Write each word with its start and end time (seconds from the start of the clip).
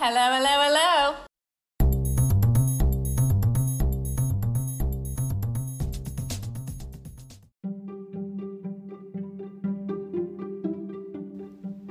Hello, 0.00 0.32
hello, 0.32 0.62
hello. 0.62 1.16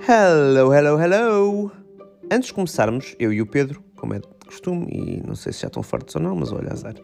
Hello, 0.07 0.73
hello, 0.73 0.97
hello! 0.97 1.71
Antes 2.31 2.47
de 2.47 2.53
começarmos, 2.53 3.13
eu 3.19 3.33
e 3.33 3.41
o 3.41 3.45
Pedro, 3.45 3.83
como 3.97 4.13
é 4.13 4.19
de 4.19 4.27
costume, 4.45 4.87
e 4.89 5.27
não 5.27 5.35
sei 5.35 5.51
se 5.51 5.63
já 5.63 5.67
estão 5.67 5.83
fartos 5.83 6.15
ou 6.15 6.21
não, 6.21 6.33
mas 6.33 6.53
olha, 6.53 6.71
azar. 6.71 6.95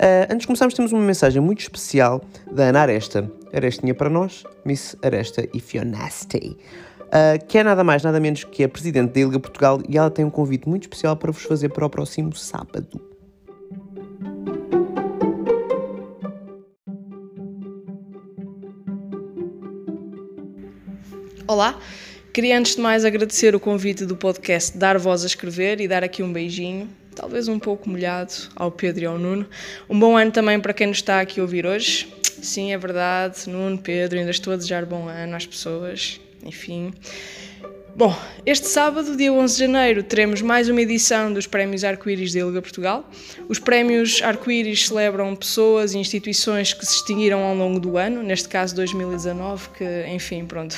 Ah, 0.00 0.24
antes 0.30 0.38
de 0.38 0.46
começarmos, 0.46 0.74
temos 0.74 0.90
uma 0.90 1.02
mensagem 1.02 1.42
muito 1.42 1.60
especial 1.60 2.24
da 2.50 2.68
Ana 2.68 2.80
Aresta. 2.80 3.30
Arestinha 3.52 3.94
para 3.94 4.08
nós, 4.08 4.42
Miss 4.64 4.96
Aresta 5.02 5.46
e 5.52 5.60
Fionasty. 5.60 6.56
Uh, 7.16 7.42
que 7.46 7.56
é 7.56 7.64
nada 7.64 7.82
mais, 7.82 8.02
nada 8.02 8.20
menos 8.20 8.44
que 8.44 8.62
a 8.62 8.68
Presidente 8.68 9.14
da 9.14 9.20
Ilga 9.20 9.40
Portugal 9.40 9.80
e 9.88 9.96
ela 9.96 10.10
tem 10.10 10.22
um 10.22 10.28
convite 10.28 10.68
muito 10.68 10.82
especial 10.82 11.16
para 11.16 11.32
vos 11.32 11.44
fazer 11.44 11.70
para 11.70 11.86
o 11.86 11.88
próximo 11.88 12.36
sábado. 12.36 13.00
Olá, 21.48 21.80
queria 22.34 22.58
antes 22.58 22.76
de 22.76 22.82
mais 22.82 23.02
agradecer 23.02 23.54
o 23.54 23.60
convite 23.60 24.04
do 24.04 24.14
podcast 24.14 24.76
Dar 24.76 24.98
Voz 24.98 25.22
a 25.22 25.26
Escrever 25.26 25.80
e 25.80 25.88
dar 25.88 26.04
aqui 26.04 26.22
um 26.22 26.30
beijinho, 26.30 26.86
talvez 27.14 27.48
um 27.48 27.58
pouco 27.58 27.88
molhado, 27.88 28.34
ao 28.54 28.70
Pedro 28.70 29.04
e 29.04 29.06
ao 29.06 29.18
Nuno. 29.18 29.46
Um 29.88 29.98
bom 29.98 30.18
ano 30.18 30.32
também 30.32 30.60
para 30.60 30.74
quem 30.74 30.88
nos 30.88 30.98
está 30.98 31.22
aqui 31.22 31.40
a 31.40 31.42
ouvir 31.44 31.64
hoje. 31.64 32.12
Sim, 32.42 32.74
é 32.74 32.76
verdade, 32.76 33.48
Nuno, 33.48 33.78
Pedro, 33.78 34.18
ainda 34.18 34.30
estou 34.30 34.52
a 34.52 34.56
desejar 34.56 34.84
bom 34.84 35.08
ano 35.08 35.34
às 35.34 35.46
pessoas, 35.46 36.20
enfim. 36.46 36.92
Bom, 37.96 38.14
este 38.44 38.68
sábado, 38.68 39.16
dia 39.16 39.32
11 39.32 39.54
de 39.54 39.60
janeiro, 39.60 40.02
teremos 40.02 40.42
mais 40.42 40.68
uma 40.68 40.82
edição 40.82 41.32
dos 41.32 41.46
Prémios 41.46 41.82
Arco-Íris 41.82 42.30
de 42.30 42.40
Ilga 42.40 42.60
Portugal. 42.60 43.08
Os 43.48 43.58
Prémios 43.58 44.20
Arco-Íris 44.22 44.88
celebram 44.88 45.34
pessoas 45.34 45.94
e 45.94 45.98
instituições 45.98 46.74
que 46.74 46.84
se 46.84 46.92
distinguiram 46.92 47.42
ao 47.42 47.54
longo 47.54 47.80
do 47.80 47.96
ano, 47.96 48.22
neste 48.22 48.50
caso 48.50 48.76
2019, 48.76 49.70
que, 49.70 50.06
enfim, 50.08 50.44
pronto, 50.44 50.76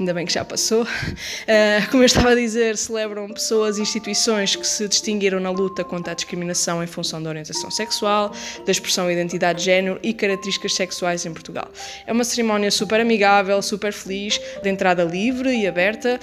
ainda 0.00 0.14
bem 0.14 0.24
que 0.24 0.32
já 0.32 0.42
passou. 0.42 0.84
Uh, 0.84 1.90
como 1.90 2.02
eu 2.02 2.06
estava 2.06 2.30
a 2.30 2.34
dizer, 2.34 2.78
celebram 2.78 3.28
pessoas 3.28 3.76
e 3.76 3.82
instituições 3.82 4.56
que 4.56 4.66
se 4.66 4.88
distinguiram 4.88 5.38
na 5.38 5.50
luta 5.50 5.84
contra 5.84 6.12
a 6.12 6.14
discriminação 6.14 6.82
em 6.82 6.86
função 6.86 7.22
da 7.22 7.28
orientação 7.28 7.70
sexual, 7.70 8.32
da 8.64 8.72
expressão 8.72 9.10
identidade 9.10 9.58
de 9.58 9.66
género 9.66 10.00
e 10.02 10.14
características 10.14 10.72
sexuais 10.72 11.26
em 11.26 11.32
Portugal. 11.34 11.68
É 12.06 12.12
uma 12.12 12.24
cerimónia 12.24 12.70
super 12.70 13.02
amigável, 13.02 13.60
super 13.60 13.92
feliz, 13.92 14.40
de 14.62 14.70
entrada 14.70 15.04
livre 15.04 15.54
e 15.54 15.66
aberta 15.66 16.18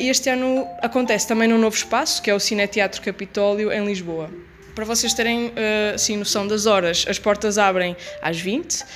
e 0.00 0.08
este 0.08 0.28
ano 0.28 0.66
acontece 0.82 1.26
também 1.26 1.48
num 1.48 1.58
novo 1.58 1.76
espaço, 1.76 2.22
que 2.22 2.30
é 2.30 2.34
o 2.34 2.40
Cine 2.40 2.66
Teatro 2.66 3.00
Capitólio, 3.00 3.72
em 3.72 3.84
Lisboa. 3.84 4.30
Para 4.74 4.84
vocês 4.84 5.12
terem 5.12 5.48
uh, 5.48 5.94
assim, 5.94 6.16
noção 6.16 6.46
das 6.46 6.64
horas, 6.64 7.04
as 7.08 7.18
portas 7.18 7.58
abrem 7.58 7.96
às 8.22 8.40
20, 8.40 8.80
uh, 8.80 8.86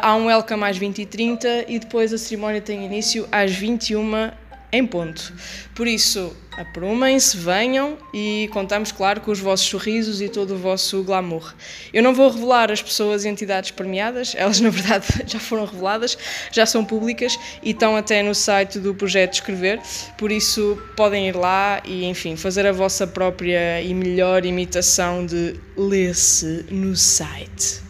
há 0.00 0.14
um 0.14 0.26
welcome 0.26 0.62
às 0.64 0.76
20 0.76 1.02
e 1.02 1.06
30 1.06 1.64
e 1.68 1.78
depois 1.78 2.12
a 2.12 2.18
cerimónia 2.18 2.60
tem 2.60 2.84
início 2.84 3.26
às 3.32 3.52
21 3.52 4.30
em 4.76 4.86
ponto. 4.86 5.32
Por 5.74 5.86
isso, 5.86 6.34
aprumem-se, 6.56 7.36
venham 7.36 7.98
e 8.12 8.48
contamos, 8.52 8.90
claro, 8.90 9.20
com 9.20 9.30
os 9.30 9.38
vossos 9.38 9.66
sorrisos 9.66 10.20
e 10.20 10.28
todo 10.28 10.54
o 10.54 10.58
vosso 10.58 11.02
glamour. 11.02 11.54
Eu 11.92 12.02
não 12.02 12.14
vou 12.14 12.30
revelar 12.30 12.70
as 12.70 12.82
pessoas 12.82 13.24
e 13.24 13.28
entidades 13.28 13.70
premiadas, 13.70 14.34
elas 14.36 14.58
na 14.60 14.70
verdade 14.70 15.06
já 15.26 15.38
foram 15.38 15.64
reveladas, 15.64 16.16
já 16.50 16.64
são 16.64 16.84
públicas 16.84 17.38
e 17.62 17.70
estão 17.70 17.96
até 17.96 18.22
no 18.22 18.34
site 18.34 18.78
do 18.78 18.94
projeto 18.94 19.34
Escrever, 19.34 19.80
por 20.16 20.32
isso 20.32 20.80
podem 20.96 21.28
ir 21.28 21.36
lá 21.36 21.82
e, 21.84 22.04
enfim, 22.04 22.36
fazer 22.36 22.66
a 22.66 22.72
vossa 22.72 23.06
própria 23.06 23.82
e 23.82 23.92
melhor 23.92 24.44
imitação 24.44 25.26
de 25.26 25.56
lê-se 25.76 26.64
no 26.70 26.96
site. 26.96 27.85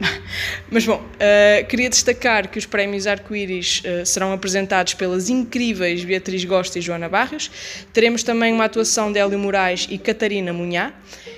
Mas 0.70 0.84
bom, 0.84 0.96
uh, 0.96 1.66
queria 1.66 1.88
destacar 1.88 2.48
que 2.48 2.58
os 2.58 2.66
prémios 2.66 3.06
Arco-Íris 3.06 3.82
uh, 3.84 4.06
serão 4.06 4.32
apresentados 4.32 4.94
pelas 4.94 5.28
incríveis 5.28 6.04
Beatriz 6.04 6.44
Gosta 6.44 6.78
e 6.78 6.82
Joana 6.82 7.08
Barrios. 7.08 7.50
Teremos 7.92 8.22
também 8.22 8.52
uma 8.52 8.64
atuação 8.64 9.12
de 9.12 9.18
Hélio 9.18 9.38
Moraes 9.38 9.86
e 9.90 9.98
Catarina 9.98 10.52
Munhá. 10.52 10.92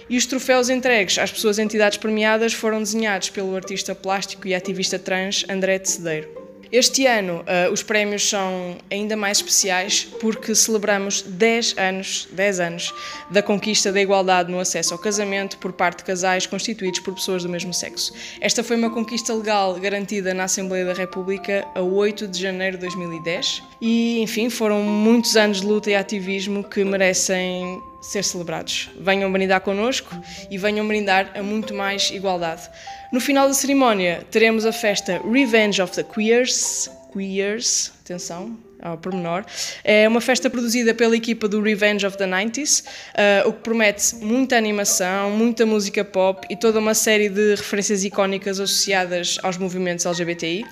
E 0.09 0.16
os 0.16 0.26
troféus 0.26 0.69
entregues 0.69 1.19
às 1.19 1.31
pessoas 1.31 1.59
e 1.59 1.62
entidades 1.62 1.98
premiadas 1.98 2.53
foram 2.53 2.78
desenhados 2.78 3.31
pelo 3.31 3.56
artista 3.56 3.94
plástico 3.94 4.47
e 4.47 4.54
ativista 4.54 4.98
trans 4.98 5.44
André 5.48 5.78
de 5.78 5.88
Cedeiro. 5.88 6.41
Este 6.72 7.06
ano 7.06 7.41
uh, 7.43 7.71
os 7.71 7.83
prémios 7.83 8.27
são 8.27 8.78
ainda 8.91 9.15
mais 9.15 9.37
especiais 9.37 10.09
porque 10.19 10.55
celebramos 10.55 11.21
10 11.21 11.77
anos, 11.77 12.27
10 12.33 12.60
anos 12.60 12.94
da 13.31 13.43
conquista 13.43 13.93
da 13.93 14.00
igualdade 14.00 14.50
no 14.50 14.59
acesso 14.59 14.94
ao 14.94 14.99
casamento 14.99 15.59
por 15.59 15.75
parte 15.75 15.99
de 15.99 16.05
casais 16.05 16.47
constituídos 16.47 17.00
por 17.00 17.12
pessoas 17.12 17.43
do 17.43 17.49
mesmo 17.50 17.75
sexo. 17.75 18.15
Esta 18.41 18.65
foi 18.65 18.77
uma 18.77 18.88
conquista 18.88 19.34
legal 19.34 19.75
garantida 19.75 20.32
na 20.32 20.44
Assembleia 20.44 20.87
da 20.87 20.94
República 20.94 21.69
a 21.75 21.82
8 21.82 22.27
de 22.27 22.41
janeiro 22.41 22.78
de 22.78 22.87
2010 22.87 23.62
e, 23.78 24.22
enfim, 24.22 24.49
foram 24.49 24.82
muitos 24.82 25.37
anos 25.37 25.61
de 25.61 25.66
luta 25.66 25.91
e 25.91 25.94
ativismo 25.94 26.65
que 26.65 26.82
merecem 26.82 27.82
ser 28.02 28.24
celebrados. 28.24 28.90
Venham 29.00 29.32
brindar 29.32 29.60
connosco 29.60 30.14
e 30.50 30.58
venham 30.58 30.86
brindar 30.86 31.30
a 31.34 31.42
muito 31.42 31.72
mais 31.72 32.10
igualdade. 32.10 32.68
No 33.12 33.20
final 33.20 33.46
da 33.46 33.54
cerimónia 33.54 34.26
teremos 34.30 34.66
a 34.66 34.72
festa 34.72 35.22
Revenge 35.24 35.80
of 35.80 35.94
the 35.94 36.02
Queers. 36.02 36.90
Queers, 37.12 37.92
atenção, 38.02 38.58
ao 38.82 38.98
pormenor. 38.98 39.44
É 39.84 40.08
uma 40.08 40.20
festa 40.20 40.50
produzida 40.50 40.92
pela 40.92 41.16
equipa 41.16 41.46
do 41.46 41.62
Revenge 41.62 42.04
of 42.04 42.16
the 42.18 42.26
90s, 42.26 42.82
uh, 42.84 43.48
o 43.48 43.52
que 43.52 43.60
promete 43.60 44.16
muita 44.16 44.56
animação, 44.56 45.30
muita 45.30 45.64
música 45.64 46.04
pop 46.04 46.46
e 46.50 46.56
toda 46.56 46.78
uma 46.78 46.94
série 46.94 47.28
de 47.28 47.54
referências 47.54 48.02
icónicas 48.02 48.58
associadas 48.58 49.38
aos 49.42 49.56
movimentos 49.56 50.04
LGBTI 50.04 50.64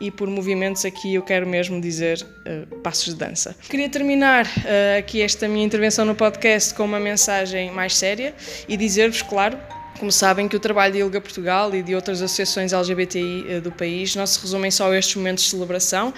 e 0.00 0.10
por 0.10 0.28
movimentos 0.28 0.84
aqui 0.84 1.14
eu 1.14 1.22
quero 1.22 1.46
mesmo 1.46 1.80
dizer 1.80 2.20
uh, 2.22 2.76
passos 2.80 3.14
de 3.14 3.14
dança. 3.14 3.56
Queria 3.68 3.88
terminar 3.88 4.44
uh, 4.44 4.98
aqui 4.98 5.22
esta 5.22 5.48
minha 5.48 5.64
intervenção 5.64 6.04
no 6.04 6.14
podcast 6.14 6.74
com 6.74 6.84
uma 6.84 7.00
mensagem 7.00 7.70
mais 7.70 7.96
séria 7.96 8.34
e 8.68 8.76
dizer-vos, 8.76 9.22
claro, 9.22 9.58
como 9.98 10.12
sabem, 10.12 10.46
que 10.46 10.56
o 10.56 10.60
trabalho 10.60 10.92
de 10.92 10.98
ILGA 10.98 11.20
Portugal 11.20 11.74
e 11.74 11.82
de 11.82 11.94
outras 11.94 12.20
associações 12.20 12.72
LGBTI 12.72 13.46
eh, 13.48 13.60
do 13.60 13.72
país 13.72 14.14
não 14.14 14.26
se 14.26 14.38
resumem 14.40 14.70
só 14.70 14.90
a 14.90 14.98
estes 14.98 15.16
momentos 15.16 15.44
de 15.44 15.50
celebração. 15.50 16.12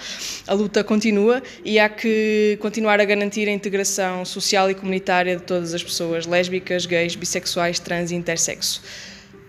A 0.45 0.53
luta 0.53 0.83
continua 0.83 1.41
e 1.63 1.79
há 1.79 1.87
que 1.87 2.57
continuar 2.61 2.99
a 2.99 3.05
garantir 3.05 3.47
a 3.47 3.51
integração 3.51 4.25
social 4.25 4.69
e 4.69 4.75
comunitária 4.75 5.37
de 5.37 5.43
todas 5.43 5.73
as 5.73 5.83
pessoas 5.83 6.25
lésbicas, 6.25 6.85
gays, 6.85 7.15
bissexuais, 7.15 7.79
trans 7.79 8.11
e 8.11 8.15
intersexo. 8.15 8.81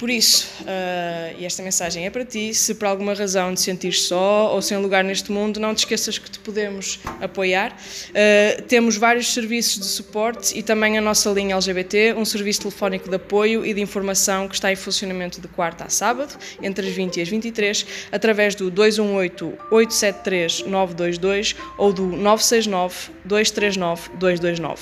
Por 0.01 0.09
isso, 0.09 0.49
uh, 0.63 1.45
esta 1.45 1.63
mensagem 1.63 2.07
é 2.07 2.11
para 2.11 2.25
ti, 2.25 2.55
se 2.55 2.75
por 2.75 2.87
alguma 2.87 3.13
razão 3.13 3.55
te 3.55 3.61
sentires 3.61 4.05
só 4.05 4.51
ou 4.55 4.63
sem 4.63 4.79
lugar 4.79 5.05
neste 5.05 5.31
mundo, 5.31 5.61
não 5.61 5.75
te 5.75 5.81
esqueças 5.81 6.17
que 6.17 6.31
te 6.31 6.39
podemos 6.39 6.99
apoiar. 7.21 7.77
Uh, 8.09 8.63
temos 8.63 8.97
vários 8.97 9.35
serviços 9.35 9.79
de 9.79 9.85
suporte 9.85 10.59
e 10.59 10.63
também 10.63 10.97
a 10.97 11.03
nossa 11.03 11.29
linha 11.29 11.55
LGBT, 11.55 12.15
um 12.15 12.25
serviço 12.25 12.61
telefónico 12.61 13.11
de 13.11 13.17
apoio 13.17 13.63
e 13.63 13.75
de 13.75 13.81
informação 13.83 14.49
que 14.49 14.55
está 14.55 14.73
em 14.73 14.77
funcionamento 14.77 15.39
de 15.39 15.49
quarta 15.49 15.85
a 15.85 15.91
sábado, 15.91 16.35
entre 16.63 16.89
as 16.89 16.95
20 16.95 17.19
e 17.19 17.21
as 17.21 17.29
23, 17.29 17.87
através 18.11 18.55
do 18.55 18.73
218-873-922 18.73 21.57
ou 21.77 21.93
do 21.93 22.05
969-239-229. 22.05 24.79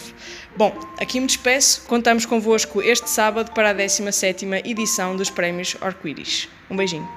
Bom, 0.59 0.77
aqui 1.01 1.21
me 1.21 1.27
despeço. 1.29 1.83
Contamos 1.87 2.27
convosco 2.27 2.83
este 2.83 3.09
sábado 3.09 3.53
para 3.53 3.71
a 3.71 3.75
17ª 3.75 4.67
edição 4.67 5.08
dos 5.17 5.31
Prémios 5.31 5.77
Arco-Íris. 5.81 6.49
Um 6.71 6.77
beijinho. 6.77 7.09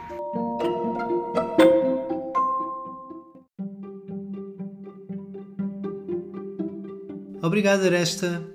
Obrigado, 7.42 7.86
Aresta. 7.86 8.51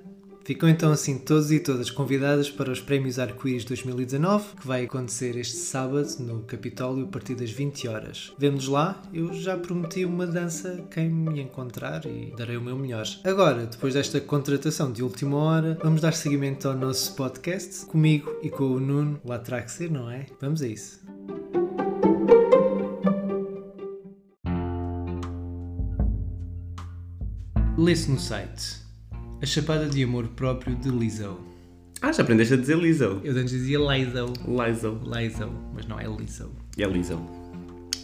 Ficam 0.47 0.69
então 0.69 0.93
assim 0.93 1.19
todos 1.19 1.51
e 1.51 1.59
todas 1.59 1.91
convidadas 1.91 2.49
para 2.49 2.71
os 2.71 2.81
Prémios 2.81 3.19
Arco-Íris 3.19 3.65
2019, 3.65 4.55
que 4.61 4.65
vai 4.65 4.85
acontecer 4.85 5.37
este 5.37 5.57
sábado 5.57 6.09
no 6.21 6.43
Capitólio 6.43 7.05
a 7.05 7.09
partir 7.09 7.35
das 7.35 7.51
20 7.51 7.89
horas. 7.89 8.33
Vemo-nos 8.39 8.69
lá, 8.69 9.03
eu 9.13 9.35
já 9.35 9.59
prometi 9.59 10.05
uma 10.05 10.25
dança 10.25 10.87
quem 10.89 11.11
me 11.11 11.41
encontrar 11.41 12.07
e 12.07 12.33
darei 12.39 12.57
o 12.57 12.63
meu 12.63 12.79
melhor. 12.79 13.05
Agora, 13.25 13.67
depois 13.67 13.95
desta 13.95 14.21
contratação 14.21 14.93
de 14.93 15.03
última 15.03 15.37
hora, 15.37 15.77
vamos 15.83 16.01
dar 16.01 16.13
seguimento 16.13 16.69
ao 16.69 16.77
nosso 16.77 17.17
podcast, 17.17 17.85
comigo 17.87 18.39
e 18.41 18.49
com 18.49 18.67
o 18.67 18.79
Nuno, 18.79 19.21
lá 19.25 19.41
terá 19.41 19.63
que 19.63 19.73
ser, 19.73 19.91
não 19.91 20.09
é? 20.09 20.27
Vamos 20.41 20.63
a 20.63 20.69
isso. 20.69 21.01
Lê-se 27.77 28.09
no 28.09 28.21
site 28.21 28.86
A 29.43 29.45
Chapada 29.45 29.87
de 29.87 30.03
Amor 30.03 30.29
Próprio 30.29 30.75
de 30.77 30.89
Lizzo. 30.89 31.39
Ah, 32.01 32.11
já 32.11 32.23
aprendeste 32.23 32.55
a 32.55 32.57
dizer 32.57 32.79
Lizzo. 32.79 33.21
Eu 33.23 33.37
antes 33.37 33.51
dizia 33.51 33.79
Lizzo. 33.79 34.33
Lizzo. 34.49 34.99
Lizzo, 35.05 35.53
mas 35.75 35.87
não 35.87 36.01
é 36.01 36.07
Lizzo. 36.07 36.51
É 36.79 36.87
Lizzo. 36.87 37.21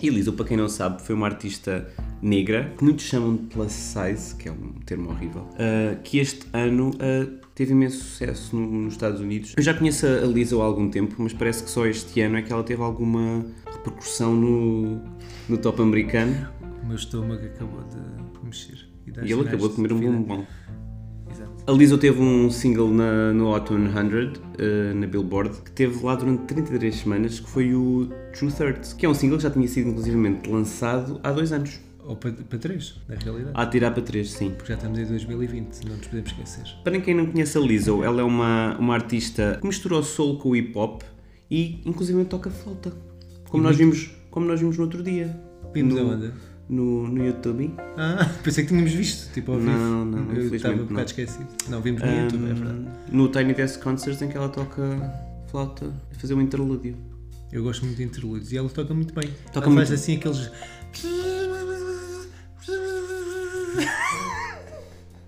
E 0.03 0.11
Lizzo, 0.11 0.35
para 0.35 0.45
quem 0.45 0.59
não 0.59 0.69
sabe, 0.69 1.01
foi 1.01 1.15
uma 1.15 1.27
artista 1.27 1.89
negra, 2.21 2.71
que 2.77 2.85
muitos 2.85 3.07
chamam 3.07 3.37
de 3.37 3.45
plus 3.45 3.73
size, 3.73 4.37
que 4.37 4.47
é 4.47 4.53
um 4.53 4.73
termo 4.85 5.09
horrível, 5.09 5.43
uh, 5.43 6.03
que 6.05 6.19
este 6.19 6.47
ano 6.53 6.91
uh, 6.91 7.41
teve 7.55 7.73
imenso 7.73 8.05
sucesso 8.05 8.55
no, 8.55 8.67
nos 8.67 8.93
Estados 8.93 9.23
Unidos. 9.23 9.55
Eu 9.57 9.63
já 9.63 9.73
conheço 9.73 10.07
a 10.07 10.27
Lizzo 10.27 10.61
há 10.61 10.65
algum 10.67 10.91
tempo, 10.91 11.15
mas 11.19 11.33
parece 11.33 11.65
que 11.65 11.71
só 11.71 11.87
este 11.87 12.21
ano 12.21 12.37
é 12.37 12.43
que 12.43 12.53
ela 12.53 12.63
teve 12.63 12.83
alguma 12.83 13.43
repercussão 13.65 14.35
no, 14.35 15.01
no 15.49 15.57
top 15.57 15.81
americano. 15.81 16.47
O 16.83 16.87
meu 16.89 16.97
estômago 16.97 17.43
acabou 17.43 17.83
de 17.85 18.47
mexer. 18.47 18.87
E, 19.07 19.11
e 19.29 19.33
ele 19.33 19.49
acabou 19.49 19.71
de 19.71 19.77
comer 19.77 19.95
um 19.95 20.01
bombom. 20.01 20.47
A 21.65 21.71
Lizzo 21.71 21.97
teve 21.97 22.21
um 22.21 22.51
single 22.51 22.93
na, 22.93 23.33
no 23.33 23.55
Hot 23.55 23.69
100, 23.69 23.79
uh, 23.79 24.95
na 24.97 25.07
Billboard, 25.07 25.63
que 25.63 25.71
teve 25.71 26.05
lá 26.05 26.17
durante 26.17 26.43
33 26.43 26.93
semanas, 26.93 27.39
que 27.39 27.49
foi 27.49 27.73
o 27.73 28.09
True 28.37 28.51
Thirds, 28.51 28.93
que 28.93 29.07
é 29.07 29.09
um 29.09 29.15
single 29.15 29.37
que 29.37 29.45
já 29.45 29.51
tinha 29.51 29.69
sido 29.69 29.91
inclusivamente 29.91 30.51
lançado 30.51 31.21
há 31.23 31.31
dois 31.31 31.53
anos. 31.53 31.79
Ou 32.05 32.17
para, 32.17 32.33
para 32.33 32.59
três, 32.59 33.01
na 33.09 33.15
realidade. 33.15 33.53
A 33.55 33.65
tirar 33.65 33.93
para 33.93 34.03
três, 34.03 34.33
sim. 34.33 34.51
Porque 34.51 34.73
já 34.73 34.75
estamos 34.75 34.99
em 34.99 35.05
2020, 35.05 35.85
não 35.85 35.97
nos 35.97 36.07
podemos 36.09 36.33
esquecer. 36.33 36.65
Para 36.83 37.01
quem 37.01 37.15
não 37.15 37.27
conhece 37.27 37.57
a 37.57 37.61
Lizzo, 37.61 38.03
ela 38.03 38.21
é 38.21 38.25
uma, 38.25 38.77
uma 38.77 38.95
artista 38.95 39.59
que 39.61 39.67
misturou 39.67 40.03
soul 40.03 40.39
com 40.39 40.57
hip 40.57 40.77
hop 40.77 41.03
e 41.49 41.81
inclusive 41.87 42.25
toca 42.25 42.51
flauta. 42.51 42.93
Como, 43.49 43.63
nós 43.63 43.77
vimos, 43.77 44.11
como 44.33 44.47
nós 44.47 44.59
vimos 44.59 44.77
no 44.77 44.83
outro 44.83 45.01
dia. 45.01 45.41
Vimos 45.73 45.95
no, 45.95 46.01
aonde? 46.01 46.33
No, 46.73 47.07
no 47.07 47.25
YouTube. 47.25 47.75
Ah, 47.97 48.29
pensei 48.43 48.65
que 48.65 48.71
tínhamos 48.71 48.93
visto, 48.93 49.33
tipo 49.33 49.53
ao 49.53 49.59
vivo. 49.59 49.71
Não, 49.71 50.05
não, 50.05 50.33
Eu 50.35 50.55
estava 50.55 50.75
um 50.75 50.87
bocado 50.87 51.07
esquecido. 51.07 51.47
Não, 51.69 51.81
vimos 51.81 52.03
no 52.03 52.09
um, 52.09 52.23
YouTube, 52.23 52.51
é 52.51 52.55
verdade. 52.55 52.89
No 53.11 53.29
Tiny 53.29 53.55
Desk 53.55 53.83
Concerts 53.83 54.23
em 54.23 54.29
que 54.29 54.37
ela 54.37 54.49
toca 54.49 54.83
flauta 55.51 55.93
a 56.11 56.15
fazer 56.19 56.35
um 56.35 56.41
interlúdio. 56.41 56.97
Eu 57.53 57.63
gosto 57.63 57.85
muito 57.85 57.99
de 57.99 58.05
interlúdios 58.05 58.51
e 58.53 58.57
ela 58.57 58.69
toca 58.71 58.95
muito 58.95 59.13
bem. 59.15 59.29
Toca 59.53 59.67
ela 59.67 59.75
muito... 59.75 59.87
faz 59.87 60.01
assim 60.01 60.17
aqueles. 60.17 60.51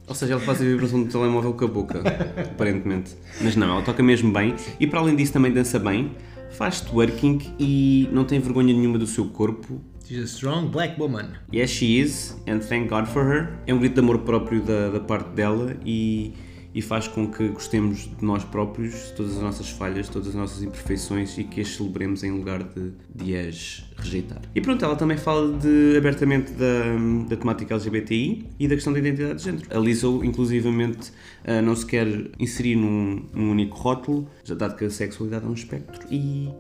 Ou 0.07 0.15
seja, 0.15 0.35
ela 0.35 0.43
faz 0.43 0.61
a 0.61 0.65
vibração 0.65 1.03
do 1.03 1.11
telemóvel 1.11 1.55
com 1.55 1.65
a 1.65 1.69
boca, 1.69 2.03
aparentemente. 2.39 3.17
Mas 3.41 3.57
não, 3.57 3.69
ela 3.69 3.83
toca 3.83 4.03
mesmo 4.03 4.33
bem 4.33 4.55
e 4.79 4.87
para 4.87 5.01
além 5.01 5.17
disso 5.17 5.33
também 5.33 5.51
dança 5.53 5.79
bem, 5.79 6.13
faz 6.53 6.81
twerking 6.81 7.55
e 7.59 8.09
não 8.13 8.25
tem 8.25 8.39
vergonha 8.39 8.73
nenhuma 8.75 8.99
do 8.99 9.07
seu 9.07 9.27
corpo 9.27 9.81
She's 10.07 10.19
a 10.19 10.27
strong 10.27 10.71
black 10.71 11.01
woman. 11.01 11.39
Yes, 11.51 11.71
she 11.71 11.99
is, 11.99 12.37
and 12.47 12.61
thank 12.61 12.91
God 12.91 13.09
for 13.09 13.25
her. 13.25 13.59
É 13.67 13.73
um 13.73 13.79
grito 13.79 13.95
de 13.95 14.01
amor 14.01 14.19
próprio 14.19 14.61
da, 14.61 14.91
da 14.91 15.01
parte 15.01 15.31
dela 15.31 15.75
e, 15.83 16.35
e 16.75 16.83
faz 16.83 17.09
com 17.09 17.27
que 17.27 17.49
gostemos 17.49 18.01
de 18.01 18.23
nós 18.23 18.45
próprios, 18.45 19.13
todas 19.13 19.35
as 19.39 19.43
nossas 19.43 19.71
falhas, 19.71 20.07
todas 20.11 20.29
as 20.29 20.35
nossas 20.35 20.63
imperfeições 20.63 21.39
e 21.39 21.45
que 21.45 21.63
as 21.63 21.69
celebremos 21.69 22.23
em 22.23 22.33
lugar 22.33 22.63
de, 22.65 22.93
de 23.15 23.35
as 23.35 23.83
rejeitar. 23.97 24.43
E 24.55 24.61
pronto, 24.61 24.85
ela 24.85 24.95
também 24.95 25.17
fala 25.17 25.57
de, 25.57 25.97
abertamente 25.97 26.53
da, 26.53 26.83
da 27.27 27.37
temática 27.39 27.73
LGBTI 27.73 28.47
e 28.59 28.69
da 28.69 28.75
questão 28.75 28.93
da 28.93 28.99
identidade 28.99 29.39
de 29.39 29.45
género. 29.45 29.67
A 29.75 29.81
Lizzo, 29.81 30.23
inclusivamente, 30.23 31.13
uh, 31.47 31.63
não 31.63 31.75
se 31.75 31.87
quer 31.87 32.07
inserir 32.39 32.77
num, 32.77 33.25
num 33.33 33.53
único 33.53 33.79
rótulo, 33.79 34.29
já 34.45 34.55
dado 34.55 34.77
que 34.77 34.85
a 34.85 34.91
sexualidade 34.91 35.47
é 35.47 35.49
um 35.49 35.55
espectro 35.55 36.07
e 36.11 36.51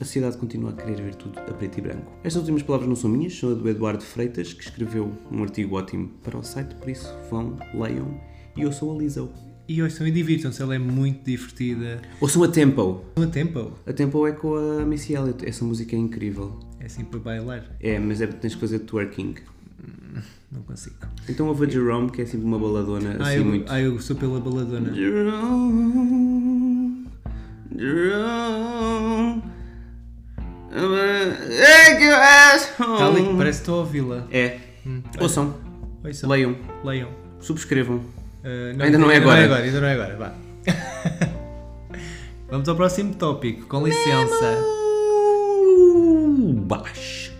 a 0.00 0.04
sociedade 0.04 0.38
continua 0.38 0.70
a 0.70 0.72
querer 0.72 1.02
ver 1.02 1.14
tudo 1.14 1.38
a 1.38 1.52
preto 1.52 1.78
e 1.78 1.82
branco. 1.82 2.10
Estas 2.24 2.40
últimas 2.40 2.62
palavras 2.62 2.88
não 2.88 2.96
são 2.96 3.10
minhas, 3.10 3.38
são 3.38 3.52
a 3.52 3.54
do 3.54 3.68
Eduardo 3.68 4.02
Freitas, 4.02 4.52
que 4.54 4.64
escreveu 4.64 5.12
um 5.30 5.42
artigo 5.42 5.76
ótimo 5.76 6.08
para 6.22 6.38
o 6.38 6.42
site, 6.42 6.74
por 6.76 6.88
isso 6.88 7.14
vão, 7.30 7.56
leiam 7.74 8.18
e 8.56 8.62
eu 8.62 8.72
sou 8.72 8.94
a 8.94 8.98
Lizzo. 8.98 9.30
E 9.68 9.80
ouçam 9.82 10.06
e 10.06 10.10
divirtam-se, 10.10 10.60
ela 10.60 10.74
é 10.74 10.78
muito 10.78 11.24
divertida. 11.24 12.02
Ouçam 12.20 12.42
a 12.42 12.48
Tempo. 12.48 13.04
A 13.14 13.26
Tempo? 13.26 13.72
A 13.86 13.92
Tempo 13.92 14.26
é 14.26 14.32
com 14.32 14.56
a 14.56 14.84
Missy 14.84 15.14
Elliott, 15.14 15.48
essa 15.48 15.64
música 15.64 15.94
é 15.94 15.98
incrível. 15.98 16.58
É 16.80 16.86
assim 16.86 17.04
para 17.04 17.20
bailar? 17.20 17.64
É, 17.78 17.98
mas 17.98 18.20
é, 18.20 18.26
tens 18.26 18.54
que 18.54 18.60
fazer 18.60 18.80
twerking. 18.80 19.36
Hum, 19.80 20.20
não 20.50 20.62
consigo. 20.62 20.96
Então 21.28 21.46
ouve 21.46 21.66
a 21.66 21.68
Jerome, 21.68 22.10
que 22.10 22.20
é 22.20 22.26
sempre 22.26 22.46
uma 22.46 22.58
baladona 22.58 23.16
ah, 23.20 23.28
assim 23.28 23.36
eu, 23.36 23.44
muito... 23.44 23.70
Ah, 23.70 23.80
eu 23.80 24.00
sou 24.00 24.16
pela 24.16 24.40
baladona. 24.40 24.92
Jerome, 24.92 26.26
Jerome... 27.76 28.79
Tá 32.76 33.06
ali, 33.06 33.24
parece 33.36 33.58
que 33.58 33.62
estou 33.62 33.74
a 33.74 33.78
ouvi-la. 33.78 34.26
É. 34.30 34.58
Hum, 34.86 35.02
Ouçam. 35.20 35.54
Ouçam. 36.04 36.30
Leiam. 36.30 36.56
Leiam. 36.84 37.08
Subscrevam. 37.40 37.96
Uh, 37.96 38.76
não, 38.76 38.84
ainda 38.84 38.98
não 38.98 39.10
é 39.10 39.16
agora. 39.16 39.36
Não 39.36 39.42
é 39.42 39.44
agora, 39.44 39.62
ainda 39.64 39.80
não 39.80 39.88
é 39.88 39.92
agora. 39.92 40.16
Vá. 40.16 40.34
Vamos 42.50 42.68
ao 42.68 42.76
próximo 42.76 43.14
tópico, 43.14 43.66
com 43.66 43.84
licença. 43.84 44.58
Baixo. 46.66 47.32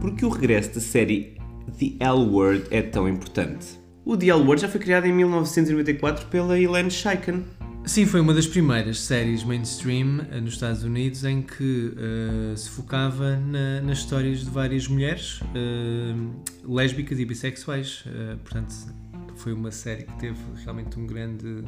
Porque 0.00 0.24
o 0.24 0.28
regresso 0.28 0.74
da 0.74 0.80
série 0.80 1.36
The 1.78 2.04
L 2.04 2.28
Word 2.30 2.64
é 2.70 2.82
tão 2.82 3.08
importante? 3.08 3.81
O 4.04 4.16
The 4.16 4.26
L 4.26 4.42
Word 4.42 4.60
já 4.60 4.68
foi 4.68 4.80
criado 4.80 5.06
em 5.06 5.12
1994 5.12 6.26
pela 6.26 6.58
Elaine 6.58 6.90
Chaikin. 6.90 7.44
Sim, 7.84 8.04
foi 8.04 8.20
uma 8.20 8.34
das 8.34 8.46
primeiras 8.46 9.00
séries 9.00 9.44
mainstream 9.44 10.18
uh, 10.18 10.40
nos 10.40 10.54
Estados 10.54 10.82
Unidos 10.82 11.24
em 11.24 11.40
que 11.40 11.92
uh, 11.94 12.56
se 12.56 12.68
focava 12.70 13.36
na, 13.36 13.80
nas 13.80 13.98
histórias 13.98 14.40
de 14.40 14.50
várias 14.50 14.88
mulheres 14.88 15.40
uh, 15.40 16.74
lésbicas 16.74 17.18
e 17.20 17.24
bissexuais. 17.24 18.04
portanto, 18.42 18.74
foi 19.36 19.52
uma 19.52 19.70
série 19.70 20.02
que 20.02 20.18
teve 20.18 20.38
realmente 20.64 20.98
um 20.98 21.06
grande 21.06 21.64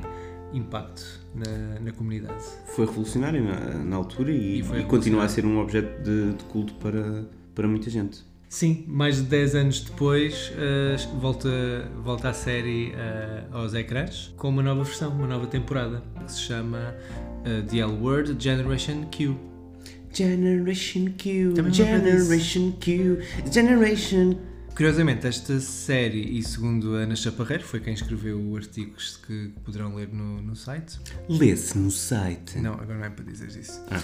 impacto 0.52 1.20
na, 1.34 1.80
na 1.80 1.92
comunidade. 1.92 2.44
Foi 2.75 2.84
revolucionário 2.84 3.44
na, 3.44 3.84
na 3.84 3.96
altura 3.96 4.32
e, 4.32 4.60
e, 4.60 4.80
e 4.80 4.84
continua 4.84 5.25
a 5.25 5.28
ser 5.28 5.46
um 5.46 5.58
objeto 5.58 6.02
de, 6.02 6.32
de 6.32 6.44
culto 6.44 6.75
para, 6.75 7.25
para 7.54 7.69
muita 7.69 7.90
gente. 7.90 8.25
Sim, 8.54 8.84
mais 8.86 9.16
de 9.16 9.22
10 9.22 9.54
anos 9.56 9.80
depois 9.80 10.52
uh, 10.52 11.18
volta, 11.18 11.50
volta 12.04 12.28
a 12.28 12.32
série 12.32 12.92
uh, 12.92 13.56
aos 13.56 13.74
ecrãs 13.74 14.32
com 14.36 14.48
uma 14.48 14.62
nova 14.62 14.84
versão, 14.84 15.10
uma 15.10 15.26
nova 15.26 15.48
temporada 15.48 16.04
que 16.24 16.30
se 16.30 16.42
chama 16.42 16.94
uh, 17.40 17.66
The 17.66 17.78
L 17.78 17.94
Word 18.00 18.36
Generation 18.38 19.06
Q. 19.10 19.34
Generation 20.12 21.06
Q, 21.18 21.54
Generation 21.72 22.70
Q, 22.78 23.18
Generation 23.50 24.36
Curiosamente, 24.75 25.25
esta 25.25 25.61
série, 25.61 26.37
e 26.37 26.43
segundo 26.43 26.97
a 26.97 27.00
Ana 27.00 27.15
Chaparreiro, 27.15 27.62
foi 27.62 27.79
quem 27.79 27.94
escreveu 27.94 28.41
o 28.41 28.56
artigo 28.56 28.97
que 29.25 29.53
poderão 29.65 29.94
ler 29.94 30.09
no, 30.09 30.43
no 30.43 30.56
site. 30.56 30.99
Lê-se 31.29 31.79
no 31.79 31.93
site. 31.93 32.59
Não, 32.59 32.73
agora 32.73 32.99
não 32.99 33.05
é 33.05 33.11
para 33.11 33.25
dizer 33.25 33.49
isso. 33.50 33.81
Ah. 33.88 34.03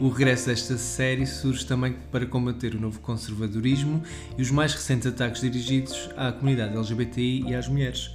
o 0.02 0.08
regresso 0.08 0.46
desta 0.46 0.78
série 0.78 1.26
surge 1.26 1.66
também 1.66 1.96
para 2.10 2.24
combater 2.24 2.74
o 2.74 2.80
novo 2.80 2.98
conservadorismo 3.00 4.02
e 4.38 4.40
os 4.40 4.50
mais 4.50 4.72
recentes 4.72 5.06
ataques 5.06 5.42
dirigidos 5.42 6.08
à 6.16 6.32
comunidade 6.32 6.74
LGBTI 6.74 7.50
e 7.50 7.54
às 7.54 7.68
mulheres 7.68 8.10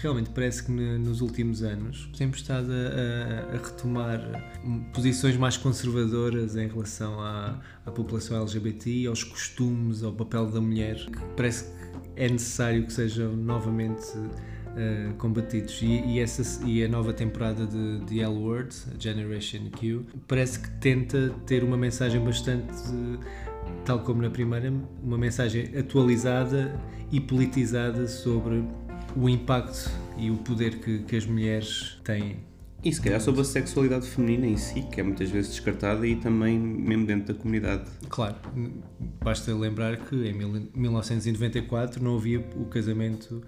realmente 0.00 0.30
parece 0.30 0.64
que 0.64 0.72
nos 0.72 1.20
últimos 1.20 1.62
anos 1.62 2.10
temos 2.16 2.38
estado 2.38 2.70
a, 2.70 3.52
a, 3.52 3.56
a 3.56 3.58
retomar 3.58 4.20
posições 4.92 5.36
mais 5.36 5.56
conservadoras 5.56 6.56
em 6.56 6.68
relação 6.68 7.20
à, 7.20 7.60
à 7.86 7.90
população 7.90 8.40
LGBT, 8.40 9.06
aos 9.06 9.24
costumes, 9.24 10.02
ao 10.02 10.12
papel 10.12 10.46
da 10.50 10.60
mulher, 10.60 10.96
que 10.96 11.18
parece 11.36 11.64
que 11.64 11.70
é 12.16 12.28
necessário 12.28 12.84
que 12.86 12.92
sejam 12.92 13.34
novamente 13.36 14.06
uh, 14.74 15.14
combatidos. 15.18 15.80
E, 15.82 15.86
e, 15.86 16.20
essa, 16.20 16.64
e 16.66 16.84
a 16.84 16.88
nova 16.88 17.12
temporada 17.12 17.66
de, 17.66 18.00
The 18.06 18.20
L 18.20 18.34
Word, 18.34 18.74
Generation 18.98 19.70
Q, 19.70 20.04
parece 20.26 20.60
que 20.60 20.70
tenta 20.72 21.30
ter 21.46 21.64
uma 21.64 21.76
mensagem 21.76 22.22
bastante. 22.22 22.72
Tal 23.84 24.00
como 24.00 24.20
na 24.20 24.30
primeira, 24.30 24.72
uma 25.02 25.16
mensagem 25.16 25.76
atualizada 25.76 26.78
e 27.10 27.18
politizada 27.20 28.06
sobre 28.06 28.62
o 29.16 29.28
impacto 29.28 29.90
e 30.16 30.30
o 30.30 30.36
poder 30.36 30.80
que, 30.80 31.00
que 31.00 31.16
as 31.16 31.26
mulheres 31.26 31.98
têm. 32.04 32.36
E 32.84 32.92
se 32.92 33.00
calhar 33.00 33.20
sobre 33.20 33.40
a 33.40 33.44
sexualidade 33.44 34.06
feminina 34.06 34.46
em 34.46 34.58
si, 34.58 34.82
que 34.82 35.00
é 35.00 35.02
muitas 35.02 35.30
vezes 35.30 35.52
descartada 35.52 36.06
e 36.06 36.16
também 36.16 36.58
mesmo 36.58 37.06
dentro 37.06 37.32
da 37.32 37.40
comunidade. 37.40 37.84
Claro, 38.10 38.36
basta 39.22 39.54
lembrar 39.54 39.96
que 39.96 40.14
em 40.14 40.34
1994 40.34 42.02
não 42.02 42.16
havia 42.16 42.40
o 42.40 42.66
casamento 42.66 43.42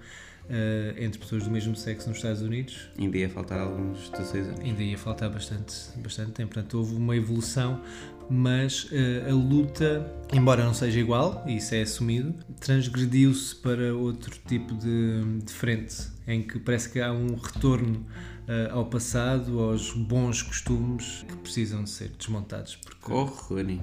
uh, 0.48 1.02
entre 1.02 1.18
pessoas 1.18 1.44
do 1.44 1.50
mesmo 1.50 1.76
sexo 1.76 2.08
nos 2.08 2.18
Estados 2.18 2.42
Unidos. 2.42 2.88
Ainda 2.98 3.18
ia 3.18 3.28
faltar 3.28 3.60
alguns 3.60 4.08
16 4.10 4.46
anos. 4.48 4.60
Ainda 4.60 4.82
ia 4.82 4.98
faltar 4.98 5.30
bastante, 5.30 5.74
bastante 5.96 6.32
tempo. 6.32 6.54
Portanto, 6.54 6.78
houve 6.78 6.94
uma 6.94 7.16
evolução 7.16 7.80
mas 8.28 8.84
uh, 8.84 9.30
a 9.30 9.32
luta, 9.32 10.12
embora 10.32 10.64
não 10.64 10.74
seja 10.74 10.98
igual, 10.98 11.44
e 11.46 11.56
isso 11.56 11.74
é 11.74 11.82
assumido, 11.82 12.34
transgrediu-se 12.60 13.54
para 13.56 13.94
outro 13.94 14.36
tipo 14.46 14.74
de, 14.74 15.40
de, 15.44 15.52
frente, 15.52 15.96
em 16.26 16.42
que 16.42 16.58
parece 16.58 16.90
que 16.90 17.00
há 17.00 17.12
um 17.12 17.36
retorno 17.36 18.04
uh, 18.48 18.72
ao 18.72 18.86
passado, 18.86 19.60
aos 19.60 19.92
bons 19.92 20.42
costumes 20.42 21.24
que 21.28 21.36
precisam 21.36 21.84
de 21.84 21.90
ser 21.90 22.10
desmontados. 22.18 22.76
Porque, 22.76 23.00
Corre, 23.00 23.32
Rony. 23.48 23.80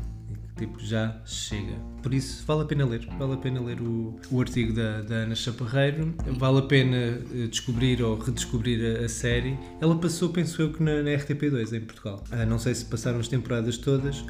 Tipo, 0.58 0.80
já 0.80 1.20
chega. 1.26 1.74
Por 2.02 2.14
isso, 2.14 2.46
vale 2.46 2.62
a 2.62 2.66
pena 2.66 2.86
ler. 2.86 3.08
Vale 3.18 3.34
a 3.34 3.38
pena 3.38 3.62
ler 3.62 3.82
o, 3.82 4.16
o 4.32 4.40
artigo 4.40 4.74
da, 4.74 5.02
da 5.02 5.16
Ana 5.16 5.36
Chaparreiro. 5.36 6.14
Vale 6.38 6.60
a 6.60 6.62
pena 6.62 6.98
eh, 6.98 7.48
descobrir 7.50 8.02
ou 8.04 8.18
redescobrir 8.18 9.02
a, 9.02 9.06
a 9.06 9.10
série. 9.10 9.58
Ela 9.82 9.96
passou, 9.96 10.30
penso 10.30 10.62
eu, 10.62 10.72
que 10.72 10.84
na, 10.84 11.02
na 11.02 11.12
RTP2 11.12 11.74
em 11.74 11.82
Portugal. 11.82 12.24
Ah, 12.32 12.46
não 12.46 12.60
sei 12.60 12.76
se 12.76 12.86
passaram 12.86 13.20
as 13.20 13.28
temporadas 13.28 13.78
todas, 13.78 14.24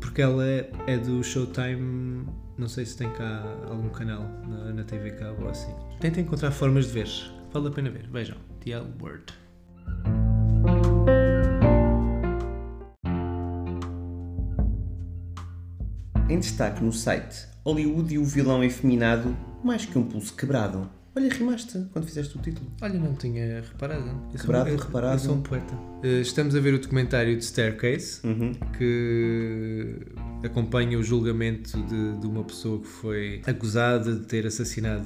porque 0.00 0.20
ela 0.22 0.44
é, 0.44 0.70
é 0.86 0.98
do 0.98 1.22
Showtime. 1.22 2.26
Não 2.58 2.68
sei 2.68 2.84
se 2.84 2.96
tem 2.96 3.10
cá 3.12 3.42
algum 3.68 3.88
canal 3.90 4.24
na, 4.48 4.72
na 4.72 4.84
TV 4.84 5.12
Cabo 5.12 5.44
ou 5.44 5.50
assim. 5.50 5.72
Tentem 6.00 6.24
encontrar 6.24 6.50
formas 6.50 6.86
de 6.86 6.92
ver. 6.92 7.08
Vale 7.52 7.68
a 7.68 7.70
pena 7.70 7.90
ver. 7.90 8.08
Vejam. 8.08 8.36
The 8.64 8.72
L 8.72 8.86
Word. 9.00 9.32
Em 16.30 16.38
destaque 16.38 16.82
no 16.82 16.92
site 16.92 17.46
Hollywood 17.64 18.14
e 18.14 18.18
o 18.18 18.24
vilão 18.24 18.62
efeminado, 18.64 19.36
mais 19.64 19.84
que 19.84 19.98
um 19.98 20.04
pulso 20.04 20.34
quebrado. 20.34 20.88
Olha, 21.14 21.28
rimaste 21.28 21.86
quando 21.92 22.04
fizeste 22.06 22.38
o 22.38 22.40
título. 22.40 22.70
Olha, 22.80 22.98
não 22.98 23.14
tinha 23.14 23.60
reparado. 23.62 24.04
Eu 24.08 24.38
sou- 24.38 24.40
Quebrado, 24.40 24.68
eu- 24.70 24.76
reparado. 24.78 25.14
Eu 25.14 25.18
sou 25.18 25.34
um 25.34 25.42
poeta. 25.42 25.74
Eh, 26.04 26.20
Estamos 26.20 26.54
a 26.54 26.60
ver 26.60 26.72
o 26.74 26.78
documentário 26.78 27.36
de 27.36 27.44
Staircase, 27.44 28.20
Uhum. 28.24 28.52
que 28.78 29.96
acompanha 30.44 30.98
o 30.98 31.02
julgamento 31.02 31.76
de, 31.82 32.16
de 32.18 32.26
uma 32.26 32.42
pessoa 32.44 32.80
que 32.80 32.86
foi 32.88 33.40
acusada 33.46 34.12
de 34.14 34.26
ter 34.26 34.46
assassinado 34.46 35.04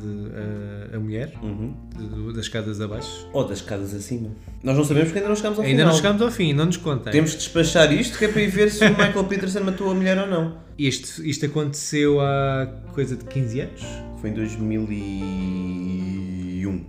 a, 0.93 0.97
a 0.97 1.01
mulher 1.01 1.33
Uhum. 1.43 1.75
de- 1.97 2.33
das 2.35 2.45
escadas 2.47 2.81
abaixo. 2.81 3.29
Ou 3.33 3.45
das 3.47 3.59
escadas 3.59 3.93
acima. 3.95 4.31
Nós 4.63 4.77
não 4.77 4.85
sabemos 4.85 5.09
porque 5.09 5.19
ainda 5.19 5.29
não 5.29 5.37
chegámos 5.37 5.59
ao 5.59 5.65
Ainda 5.65 5.77
final. 5.79 5.91
não 5.93 5.97
chegámos 5.97 6.23
ao 6.23 6.31
fim, 6.31 6.53
não 6.53 6.67
nos 6.67 6.77
contem. 6.77 7.13
Temos 7.13 7.31
de 7.33 7.39
despachar 7.39 7.93
isto 7.93 8.17
que 8.19 8.27
é 8.27 8.29
para 8.29 8.43
ir 8.43 8.49
ver 8.49 8.71
se 8.71 8.85
o 8.85 8.91
Michael 8.91 9.25
Peterson 9.25 9.61
matou 9.61 9.91
a 9.91 9.95
mulher 9.95 10.19
ou 10.19 10.27
não. 10.27 10.59
Isto, 10.79 11.25
isto 11.25 11.47
aconteceu 11.47 12.21
há 12.21 12.67
coisa 12.93 13.17
de 13.17 13.25
15 13.25 13.61
anos? 13.61 13.83
Foi 14.21 14.31
em 14.31 14.35
2001. 14.35 16.85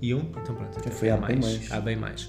E 0.00 0.14
um? 0.14 0.18
Então 0.42 0.54
pronto. 0.54 0.78
Já 0.84 0.90
foi 0.90 1.10
há 1.10 1.16
bem 1.16 1.36
mais. 1.36 1.72
Há 1.72 1.80
bem 1.80 1.96
mais. 1.96 2.28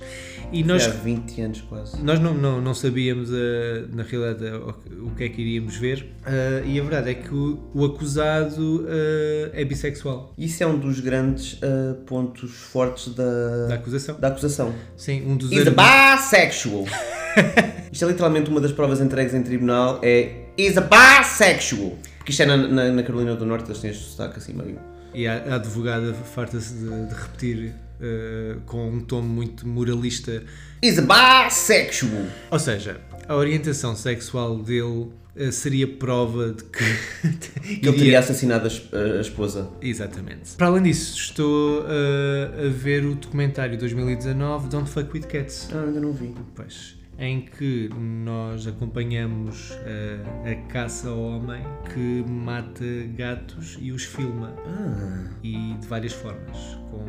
E 0.53 0.63
Foi 0.63 0.73
nós 0.73 0.87
há 0.87 0.91
20 0.91 1.41
anos 1.41 1.61
quase. 1.61 2.01
Nós 2.01 2.19
não, 2.19 2.33
não, 2.33 2.61
não 2.61 2.73
sabíamos, 2.73 3.29
eh, 3.33 3.83
na 3.93 4.03
realidade, 4.03 4.45
eh, 4.45 4.55
o, 4.55 5.07
o 5.07 5.11
que 5.15 5.25
é 5.25 5.29
que 5.29 5.41
iríamos 5.41 5.75
ver, 5.75 6.07
eh, 6.25 6.63
e 6.65 6.79
a 6.79 6.81
verdade 6.83 7.09
é 7.11 7.13
que 7.13 7.33
o, 7.33 7.59
o 7.73 7.83
acusado 7.83 8.85
eh, 8.87 9.51
é 9.53 9.65
bissexual, 9.65 10.33
Isso 10.37 10.63
é 10.63 10.67
um 10.67 10.77
dos 10.79 11.01
grandes 11.01 11.59
pontos 12.05 12.51
fortes 12.51 13.13
da, 13.13 13.67
da 13.67 13.75
acusação. 13.75 14.17
da 14.19 14.27
acusação. 14.29 14.73
Sim, 14.95 15.23
um 15.29 15.35
dos 15.35 15.51
Is 15.51 15.65
bisexual. 15.67 16.85
isto 17.91 18.05
é 18.05 18.07
literalmente 18.07 18.49
uma 18.49 18.61
das 18.61 18.71
provas 18.71 19.01
entregues 19.01 19.33
em 19.33 19.43
tribunal. 19.43 19.99
É 20.01 20.45
is 20.57 20.77
a 20.77 20.81
bisexual. 20.81 21.97
Porque 22.17 22.31
isto 22.31 22.43
é 22.43 22.45
na, 22.45 22.55
na, 22.57 22.89
na 22.91 23.03
Carolina 23.03 23.35
do 23.35 23.45
Norte, 23.45 23.67
eles 23.69 23.79
têm 23.81 23.91
este 23.91 24.05
sotaque 24.05 24.37
assim 24.37 24.53
meio. 24.53 24.79
E 25.17 25.27
a, 25.27 25.33
a 25.33 25.55
advogada 25.55 26.13
farta-se 26.13 26.75
de, 26.75 27.07
de 27.07 27.15
repetir 27.15 27.73
eh, 27.99 28.57
com 28.67 28.87
um 28.87 28.99
tom 28.99 29.23
muito 29.23 29.67
moralista. 29.67 30.43
Is 30.79 30.99
bisexual. 30.99 32.27
Ou 32.51 32.59
seja, 32.59 33.01
a 33.27 33.35
orientação 33.35 33.95
sexual 33.95 34.59
dele 34.59 35.07
eh, 35.35 35.49
seria 35.49 35.87
prova 35.87 36.51
de 36.51 36.63
que. 36.65 36.83
Que 37.81 37.89
ele 37.89 37.97
teria 37.97 38.19
assassinado 38.19 38.67
a, 38.67 39.17
a 39.17 39.21
esposa. 39.21 39.67
Exatamente. 39.81 40.51
Para 40.55 40.67
além 40.67 40.83
disso, 40.83 41.17
estou 41.17 41.83
eh, 41.89 42.67
a 42.67 42.69
ver 42.69 43.03
o 43.03 43.15
documentário 43.15 43.75
2019 43.75 44.69
Don't 44.69 44.87
Fuck 44.87 45.11
With 45.11 45.23
Cats. 45.23 45.69
Ah, 45.73 45.81
ainda 45.81 45.99
não 45.99 46.13
vi. 46.13 46.35
Pois, 46.55 46.95
em 47.19 47.41
que 47.41 47.89
nós 47.97 48.67
acompanhamos 48.67 49.71
eh, 49.85 50.19
a 50.51 50.55
caça 50.71 51.09
ao 51.09 51.19
homem 51.19 51.61
que 51.93 52.23
mata 52.29 52.83
gatos 53.15 53.77
e 53.81 53.91
os 53.91 54.03
filma. 54.03 54.53
Ah, 54.65 55.29
E 55.43 55.73
de 55.79 55.87
várias 55.87 56.13
formas. 56.13 56.77
Com 56.91 57.05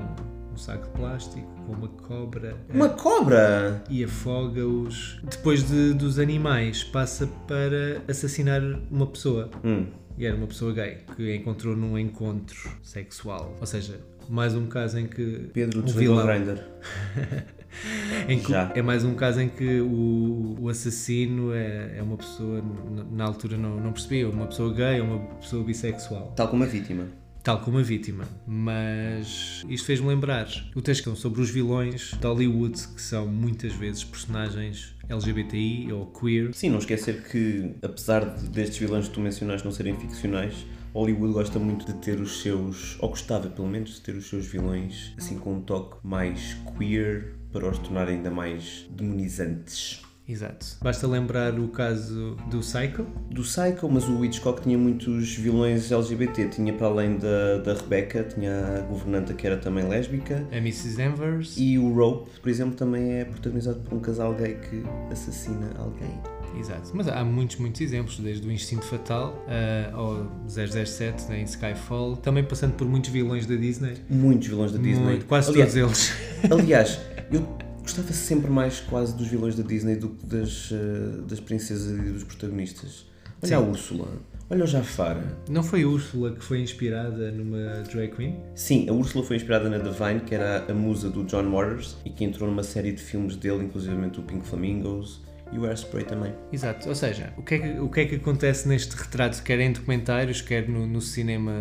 um 0.52 0.56
saco 0.56 0.86
de 0.86 0.90
plástico, 0.92 1.46
com 1.66 1.72
uma 1.72 1.88
cobra. 1.88 2.56
uma 2.72 2.88
cobra! 2.88 3.82
e 3.90 4.02
afoga-os. 4.02 5.20
Depois 5.22 5.68
de, 5.68 5.92
dos 5.94 6.18
animais, 6.18 6.82
passa 6.84 7.26
para 7.46 8.02
assassinar 8.08 8.62
uma 8.90 9.06
pessoa. 9.06 9.50
Hum. 9.62 9.86
E 10.16 10.26
era 10.26 10.34
uma 10.34 10.46
pessoa 10.48 10.72
gay 10.72 10.98
que 11.14 11.36
encontrou 11.36 11.76
num 11.76 11.96
encontro 11.96 12.70
sexual. 12.82 13.54
Ou 13.60 13.66
seja, 13.66 14.00
mais 14.28 14.54
um 14.54 14.66
caso 14.66 14.98
em 14.98 15.06
que. 15.06 15.48
Pedro 15.52 15.80
um 15.80 15.86
vilão. 15.86 16.26
grinder. 16.26 16.66
Que 18.72 18.78
é 18.78 18.82
mais 18.82 19.04
um 19.04 19.14
caso 19.14 19.40
em 19.40 19.48
que 19.48 19.80
o, 19.80 20.56
o 20.60 20.68
assassino 20.68 21.52
é, 21.52 21.94
é 21.98 22.02
uma 22.02 22.16
pessoa, 22.16 22.62
na, 23.10 23.24
altura 23.24 23.56
não, 23.56 23.80
não 23.80 23.92
percebia, 23.92 24.28
uma 24.28 24.46
pessoa 24.46 24.72
gay 24.74 25.00
uma 25.00 25.18
pessoa 25.36 25.62
bissexual, 25.64 26.32
Tal 26.36 26.48
como 26.48 26.64
a 26.64 26.66
vítima. 26.66 27.06
tal 27.42 27.60
como 27.60 27.78
a 27.78 27.82
vítima. 27.82 28.24
Mas 28.46 29.64
isto 29.68 29.86
fez-me 29.86 30.06
lembrar 30.08 30.46
o 30.74 30.82
texto 30.82 31.14
sobre 31.16 31.40
os 31.40 31.48
vilões 31.50 32.10
de 32.20 32.26
Hollywood, 32.26 32.76
que 32.94 33.00
são 33.00 33.26
muitas 33.26 33.72
vezes 33.72 34.04
personagens 34.04 34.94
LGBTI 35.08 35.90
ou 35.92 36.06
queer. 36.06 36.52
Sim, 36.54 36.70
não 36.70 36.78
esquecer 36.78 37.22
que, 37.30 37.70
apesar 37.82 38.24
de- 38.26 38.48
destes 38.50 38.76
vilões 38.78 39.08
que 39.08 39.14
tu 39.14 39.20
mencionaste 39.20 39.64
não 39.64 39.72
serem 39.72 39.94
ficcionais, 39.96 40.54
Hollywood 40.98 41.32
gosta 41.32 41.60
muito 41.60 41.86
de 41.86 41.92
ter 41.92 42.18
os 42.20 42.42
seus, 42.42 42.96
ou 42.98 43.10
gostava 43.10 43.48
pelo 43.48 43.68
menos 43.68 43.94
de 43.94 44.00
ter 44.00 44.16
os 44.16 44.28
seus 44.28 44.46
vilões 44.46 45.14
assim 45.16 45.38
com 45.38 45.54
um 45.54 45.60
toque 45.60 45.96
mais 46.02 46.54
queer 46.76 47.36
para 47.52 47.70
os 47.70 47.78
tornar 47.78 48.08
ainda 48.08 48.32
mais 48.32 48.84
demonizantes. 48.90 50.02
Exato. 50.28 50.66
Basta 50.82 51.06
lembrar 51.06 51.58
o 51.58 51.68
caso 51.68 52.36
do 52.50 52.58
Psycho, 52.60 53.06
Do 53.30 53.42
Psycho, 53.42 53.88
mas 53.90 54.06
o 54.06 54.22
Hitchcock 54.22 54.60
tinha 54.60 54.76
muitos 54.76 55.34
vilões 55.34 55.90
LGBT. 55.90 56.48
Tinha 56.48 56.72
para 56.72 56.86
além 56.86 57.16
da, 57.16 57.58
da 57.58 57.72
Rebecca, 57.74 58.22
tinha 58.24 58.78
a 58.78 58.80
governanta 58.82 59.32
que 59.32 59.46
era 59.46 59.56
também 59.56 59.88
lésbica. 59.88 60.46
a 60.52 60.56
Mrs. 60.56 60.96
Danvers. 60.96 61.54
E 61.56 61.78
o 61.78 61.94
Rope, 61.94 62.30
por 62.40 62.48
exemplo, 62.48 62.74
também 62.74 63.14
é 63.14 63.24
protagonizado 63.24 63.80
por 63.80 63.94
um 63.96 64.00
casal 64.00 64.34
gay 64.34 64.54
que 64.56 64.82
assassina 65.10 65.70
alguém. 65.78 66.20
Exato, 66.58 66.90
mas 66.94 67.06
há 67.08 67.22
muitos, 67.24 67.56
muitos 67.56 67.80
exemplos, 67.80 68.18
desde 68.18 68.46
o 68.46 68.50
Instinto 68.50 68.84
Fatal 68.86 69.44
ah, 69.46 69.90
ao 69.92 70.26
007 70.48 71.30
em 71.32 71.44
Skyfall, 71.44 72.16
também 72.16 72.42
passando 72.42 72.72
por 72.72 72.88
muitos 72.88 73.10
vilões 73.10 73.46
da 73.46 73.54
Disney. 73.54 73.94
Muitos 74.08 74.48
vilões 74.48 74.72
da 74.72 74.78
Disney. 74.78 75.04
Muito, 75.04 75.26
quase 75.26 75.50
Aliás, 75.50 75.72
todos 75.74 76.10
eles. 76.10 76.12
Aliás, 76.50 77.00
eu 77.30 77.46
gostava 77.88 78.12
sempre 78.12 78.50
mais 78.50 78.80
quase 78.80 79.16
dos 79.16 79.28
vilões 79.28 79.56
da 79.56 79.62
Disney 79.62 79.96
do 79.96 80.10
que 80.10 80.26
das, 80.26 80.70
eh, 80.70 81.22
das 81.26 81.40
princesas 81.40 81.98
e 81.98 82.10
dos 82.10 82.22
protagonistas. 82.22 83.06
Olha 83.42 83.48
Sim. 83.48 83.54
a 83.54 83.60
Úrsula, 83.60 84.08
olha 84.50 84.64
o 84.64 84.66
Jafar. 84.66 85.16
Não 85.48 85.62
foi 85.62 85.84
a 85.84 85.88
Úrsula 85.88 86.32
que 86.32 86.44
foi 86.44 86.60
inspirada 86.60 87.30
numa 87.30 87.82
drag 87.90 88.14
queen? 88.14 88.36
Sim, 88.54 88.86
a 88.90 88.92
Úrsula 88.92 89.24
foi 89.24 89.36
inspirada 89.36 89.70
na 89.70 89.78
Divine, 89.78 90.20
que 90.20 90.34
era 90.34 90.70
a 90.70 90.74
musa 90.74 91.08
do 91.08 91.24
John 91.24 91.50
Waters 91.50 91.96
e 92.04 92.10
que 92.10 92.24
entrou 92.24 92.46
numa 92.48 92.62
série 92.62 92.92
de 92.92 93.00
filmes 93.00 93.36
dele, 93.36 93.64
inclusivamente 93.64 94.20
o 94.20 94.22
Pink 94.22 94.46
Flamingos 94.46 95.22
e 95.50 95.58
o 95.58 95.64
Airspray 95.64 96.04
também. 96.04 96.34
Exato, 96.52 96.90
ou 96.90 96.94
seja, 96.94 97.32
o 97.38 97.42
que, 97.42 97.54
é 97.54 97.58
que, 97.58 97.80
o 97.80 97.88
que 97.88 98.00
é 98.00 98.04
que 98.04 98.14
acontece 98.16 98.68
neste 98.68 98.94
retrato, 98.94 99.42
quer 99.42 99.60
em 99.60 99.72
documentários, 99.72 100.42
quer 100.42 100.68
no, 100.68 100.86
no 100.86 101.00
cinema 101.00 101.52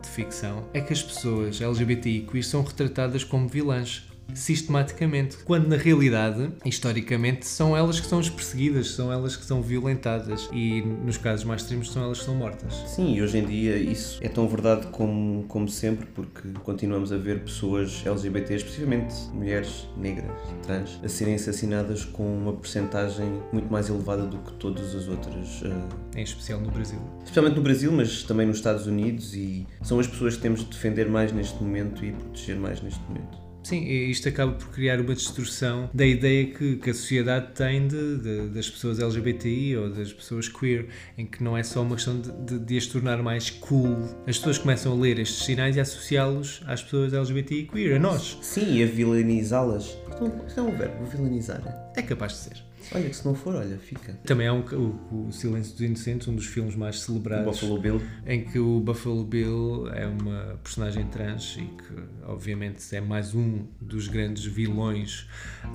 de 0.00 0.08
ficção, 0.08 0.64
é 0.72 0.80
que 0.80 0.92
as 0.92 1.02
pessoas 1.02 1.60
LGBTI 1.60 2.28
queer 2.30 2.44
são 2.44 2.62
retratadas 2.62 3.24
como 3.24 3.48
vilãs. 3.48 4.11
Sistematicamente, 4.34 5.36
quando 5.44 5.68
na 5.68 5.76
realidade, 5.76 6.50
historicamente, 6.64 7.46
são 7.46 7.76
elas 7.76 8.00
que 8.00 8.06
são 8.06 8.18
as 8.18 8.28
perseguidas, 8.28 8.90
são 8.92 9.12
elas 9.12 9.36
que 9.36 9.44
são 9.44 9.62
violentadas 9.62 10.48
e, 10.52 10.82
nos 10.82 11.16
casos 11.16 11.44
mais 11.44 11.62
extremos, 11.62 11.90
são 11.92 12.02
elas 12.02 12.18
que 12.18 12.24
são 12.24 12.34
mortas. 12.34 12.74
Sim, 12.86 13.14
e 13.14 13.22
hoje 13.22 13.38
em 13.38 13.44
dia 13.46 13.76
isso 13.76 14.18
é 14.22 14.28
tão 14.28 14.48
verdade 14.48 14.86
como, 14.88 15.44
como 15.44 15.68
sempre, 15.68 16.06
porque 16.06 16.48
continuamos 16.64 17.12
a 17.12 17.16
ver 17.18 17.40
pessoas 17.44 18.02
LGBT, 18.04 18.54
especificamente 18.56 19.14
mulheres 19.32 19.86
negras, 19.96 20.30
trans, 20.62 20.98
a 21.02 21.08
serem 21.08 21.34
assassinadas 21.34 22.04
com 22.04 22.24
uma 22.24 22.52
percentagem 22.52 23.40
muito 23.52 23.70
mais 23.70 23.88
elevada 23.88 24.26
do 24.26 24.38
que 24.38 24.52
todas 24.54 24.94
as 24.94 25.08
outras, 25.08 25.62
eh, 25.64 26.18
Em 26.20 26.22
especial 26.22 26.60
no 26.60 26.70
Brasil. 26.70 26.98
especialmente 27.18 27.56
no 27.56 27.62
Brasil, 27.62 27.92
mas 27.92 28.22
também 28.22 28.46
nos 28.46 28.56
Estados 28.56 28.86
Unidos, 28.86 29.34
e 29.34 29.66
são 29.82 29.98
as 30.00 30.06
pessoas 30.06 30.36
que 30.36 30.42
temos 30.42 30.60
de 30.60 30.66
defender 30.66 31.08
mais 31.08 31.32
neste 31.32 31.62
momento 31.62 32.04
e 32.04 32.12
proteger 32.12 32.56
mais 32.56 32.80
neste 32.82 33.00
momento. 33.08 33.41
Sim, 33.62 33.84
isto 33.86 34.28
acaba 34.28 34.52
por 34.52 34.68
criar 34.70 35.00
uma 35.00 35.14
destrução 35.14 35.88
da 35.94 36.04
ideia 36.04 36.46
que, 36.46 36.76
que 36.76 36.90
a 36.90 36.94
sociedade 36.94 37.52
tem 37.54 37.86
de, 37.86 38.16
de- 38.18 38.48
das 38.48 38.68
pessoas 38.68 38.98
LGBTI 38.98 39.76
ou 39.76 39.90
das 39.90 40.12
pessoas 40.12 40.48
queer, 40.48 40.88
em 41.16 41.24
que 41.26 41.42
não 41.44 41.56
é 41.56 41.62
só 41.62 41.82
uma 41.82 41.94
questão 41.94 42.20
de, 42.20 42.58
de, 42.58 42.58
as 42.76 42.86
tornar 42.86 43.22
mais 43.22 43.50
cool. 43.50 43.96
As 44.26 44.36
pessoas 44.38 44.58
começam 44.58 44.92
a 44.92 44.96
ler 44.96 45.18
estes 45.18 45.44
sinais 45.44 45.76
e 45.76 45.78
a 45.78 45.82
associá-los 45.82 46.60
às 46.66 46.82
pessoas 46.82 47.12
LGBTI 47.12 47.68
queer, 47.72 47.96
a 47.96 47.98
nós. 47.98 48.38
Sim, 48.42 48.74
e 48.78 48.82
a 48.82 48.86
vilanizá-las. 48.86 49.96
Um- 50.20 50.46
isto 50.46 50.60
é 50.60 50.62
um 50.62 50.76
verbo, 50.76 51.04
vilanizar. 51.06 51.62
É 51.96 52.02
capaz 52.02 52.32
de 52.32 52.38
ser. 52.38 52.71
Olha, 52.94 53.08
que 53.08 53.16
se 53.16 53.24
não 53.24 53.34
for, 53.34 53.54
olha, 53.54 53.78
fica. 53.78 54.12
Também 54.24 54.46
há 54.48 54.52
um, 54.52 54.60
o, 54.60 55.28
o 55.28 55.32
Silêncio 55.32 55.72
dos 55.72 55.80
Inocentes, 55.82 56.28
um 56.28 56.34
dos 56.34 56.46
filmes 56.46 56.74
mais 56.74 56.96
O 56.96 57.00
celebrados. 57.06 57.44
Buffalo 57.60 57.80
Bill. 57.80 58.02
em 58.26 58.44
que 58.44 58.58
o 58.58 58.80
Buffalo 58.80 59.24
Bill 59.24 59.88
é 59.92 60.06
uma 60.06 60.58
personagem 60.62 61.06
trans 61.06 61.56
e 61.58 61.62
que, 61.64 62.02
obviamente, 62.26 62.82
é 62.94 63.00
mais 63.00 63.34
um 63.34 63.64
dos 63.80 64.08
grandes 64.08 64.44
vilões 64.44 65.26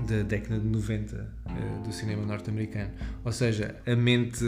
da 0.07 0.21
década 0.23 0.59
de 0.59 0.67
90 0.67 1.33
eh, 1.45 1.51
do 1.87 1.93
cinema 1.93 2.25
norte-americano. 2.25 2.91
Ou 3.23 3.31
seja, 3.31 3.75
a 3.85 3.95
mente 3.95 4.43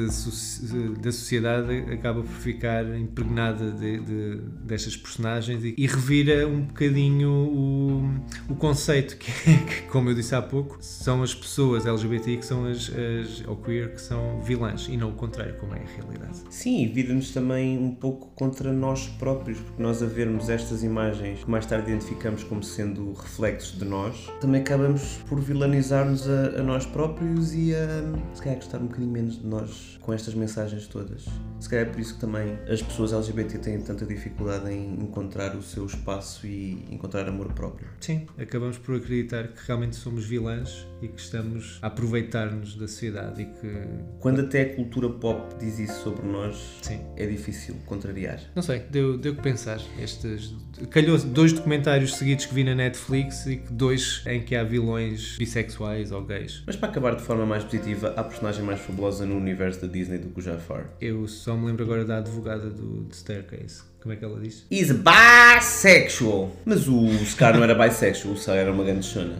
da 1.01 1.11
sociedade 1.11 1.73
acaba 1.91 2.21
por 2.21 2.31
ficar 2.31 2.85
impregnada 2.97 3.71
de, 3.71 3.99
de- 3.99 4.35
destas 4.63 4.95
personagens 4.97 5.63
e, 5.63 5.75
e 5.77 5.87
revira 5.87 6.47
um 6.47 6.61
bocadinho 6.61 7.29
o, 7.29 8.51
o 8.51 8.55
conceito 8.55 9.17
que, 9.17 9.31
é, 9.49 9.57
que, 9.57 9.81
como 9.87 10.09
eu 10.09 10.15
disse 10.15 10.35
há 10.35 10.41
pouco, 10.41 10.77
são 10.81 11.23
as 11.23 11.33
pessoas 11.33 11.85
LGBTI 11.85 12.37
que 12.37 12.45
são 12.49 12.65
as, 12.65 12.89
as 12.89 13.47
ou 13.47 13.55
queer 13.57 13.93
que 13.93 14.01
são 14.01 14.41
vilãs 14.41 14.87
e 14.89 14.97
não 14.97 15.11
o 15.11 15.13
contrário, 15.13 15.55
como 15.59 15.75
é 15.75 15.79
a 15.79 15.85
realidade. 15.85 16.41
Sim, 16.49 16.83
e 16.83 16.87
vira-nos 16.87 17.31
também 17.31 17.77
um 17.77 17.93
pouco 17.93 18.27
contra 18.35 18.73
nós 18.73 19.07
próprios, 19.07 19.59
porque 19.59 19.81
nós 19.81 20.01
a 20.01 20.07
vermos 20.07 20.49
estas 20.49 20.83
imagens 20.83 21.43
que 21.43 21.49
mais 21.49 21.65
tarde 21.65 21.91
identificamos 21.91 22.43
como 22.43 22.63
sendo 22.63 23.13
reflexos 23.13 23.77
de 23.77 23.85
nós, 23.85 24.27
também 24.41 24.61
acabamos 24.61 25.19
por 25.27 25.39
vilanizar-nos 25.39 26.27
a, 26.27 26.59
a 26.59 26.63
nós 26.63 26.85
próprios 26.87 27.53
e 27.53 27.73
a, 27.75 28.03
se 28.33 28.41
calhar, 28.41 28.57
gostar 28.57 28.79
um 28.79 28.87
bocadinho 28.87 29.11
menos 29.11 29.39
de 29.39 29.45
nós 29.45 29.99
com 30.01 30.11
estas 30.11 30.33
mensagens 30.33 30.87
todas. 30.87 31.25
Se 31.59 31.69
calhar 31.69 31.85
é 31.85 31.89
por 31.89 31.99
isso 31.99 32.15
que 32.15 32.21
também 32.21 32.57
as 32.67 32.81
pessoas 32.81 33.13
LGBT 33.13 33.59
têm 33.59 33.81
tanta 33.81 34.05
dificuldade 34.05 34.71
em 34.71 34.95
encontrar 34.95 35.55
o 35.55 35.61
seu 35.61 35.85
espaço 35.85 36.47
e 36.47 36.83
encontrar 36.89 37.27
amor 37.27 37.53
próprio. 37.53 37.89
Sim, 37.99 38.25
acabamos 38.39 38.79
por 38.79 38.95
acreditar 38.95 39.49
que 39.49 39.67
realmente 39.67 39.95
somos 39.95 40.25
vilãs 40.25 40.87
e 41.01 41.07
que 41.07 41.19
estamos 41.19 41.79
a 41.81 41.87
aproveitar-nos 41.87 42.75
da 42.75 42.87
sociedade 42.87 43.41
e 43.41 43.45
que. 43.45 43.71
Quando 44.19 44.41
até 44.41 44.61
a 44.61 44.75
cultura 44.75 45.09
pop 45.09 45.55
diz 45.59 45.79
isso 45.79 46.03
sobre 46.03 46.27
nós, 46.27 46.77
Sim. 46.81 46.99
é 47.15 47.25
difícil 47.25 47.75
contrariar. 47.85 48.39
Não 48.55 48.61
sei, 48.63 48.79
deu, 48.89 49.17
deu 49.17 49.35
que 49.35 49.41
pensar. 49.41 49.79
Estes, 49.99 50.53
calhou 50.89 51.17
dois 51.17 51.53
documentários 51.53 52.15
seguidos 52.15 52.45
que 52.45 52.53
vi 52.53 52.63
na 52.63 52.75
Netflix 52.75 53.45
e 53.45 53.57
que 53.57 53.71
dois 53.71 54.23
em 54.25 54.41
que 54.41 54.55
há 54.55 54.63
vilões 54.63 55.37
bissexuais 55.37 56.11
ou 56.11 56.23
gays. 56.23 56.63
Mas 56.65 56.75
para 56.75 56.89
acabar 56.89 57.15
de 57.15 57.21
forma 57.21 57.45
mais 57.45 57.63
positiva, 57.63 58.13
há 58.15 58.21
a 58.21 58.23
personagem 58.23 58.63
mais 58.63 58.79
fabulosa 58.79 59.25
no 59.25 59.37
universo 59.37 59.81
da 59.81 59.87
Disney 59.87 60.17
do 60.17 60.29
que 60.29 60.39
o 60.39 60.41
Jafar. 60.41 60.89
Eu 60.99 61.27
só 61.27 61.55
me 61.55 61.65
lembro 61.67 61.83
agora 61.83 62.05
da 62.05 62.17
advogada 62.17 62.69
do 62.69 63.07
Staircase. 63.11 63.81
Como 64.01 64.13
é 64.13 64.17
que 64.17 64.23
ela 64.23 64.39
diz? 64.39 64.65
He's 64.71 64.91
bisexual. 64.91 66.55
Mas 66.63 66.87
o 66.87 67.09
Scar 67.25 67.55
não 67.55 67.63
era 67.63 67.75
bisexual, 67.75 68.33
o 68.33 68.37
Scar 68.37 68.55
era 68.55 68.71
uma 68.71 68.83
grande 68.83 69.05
chona. 69.05 69.37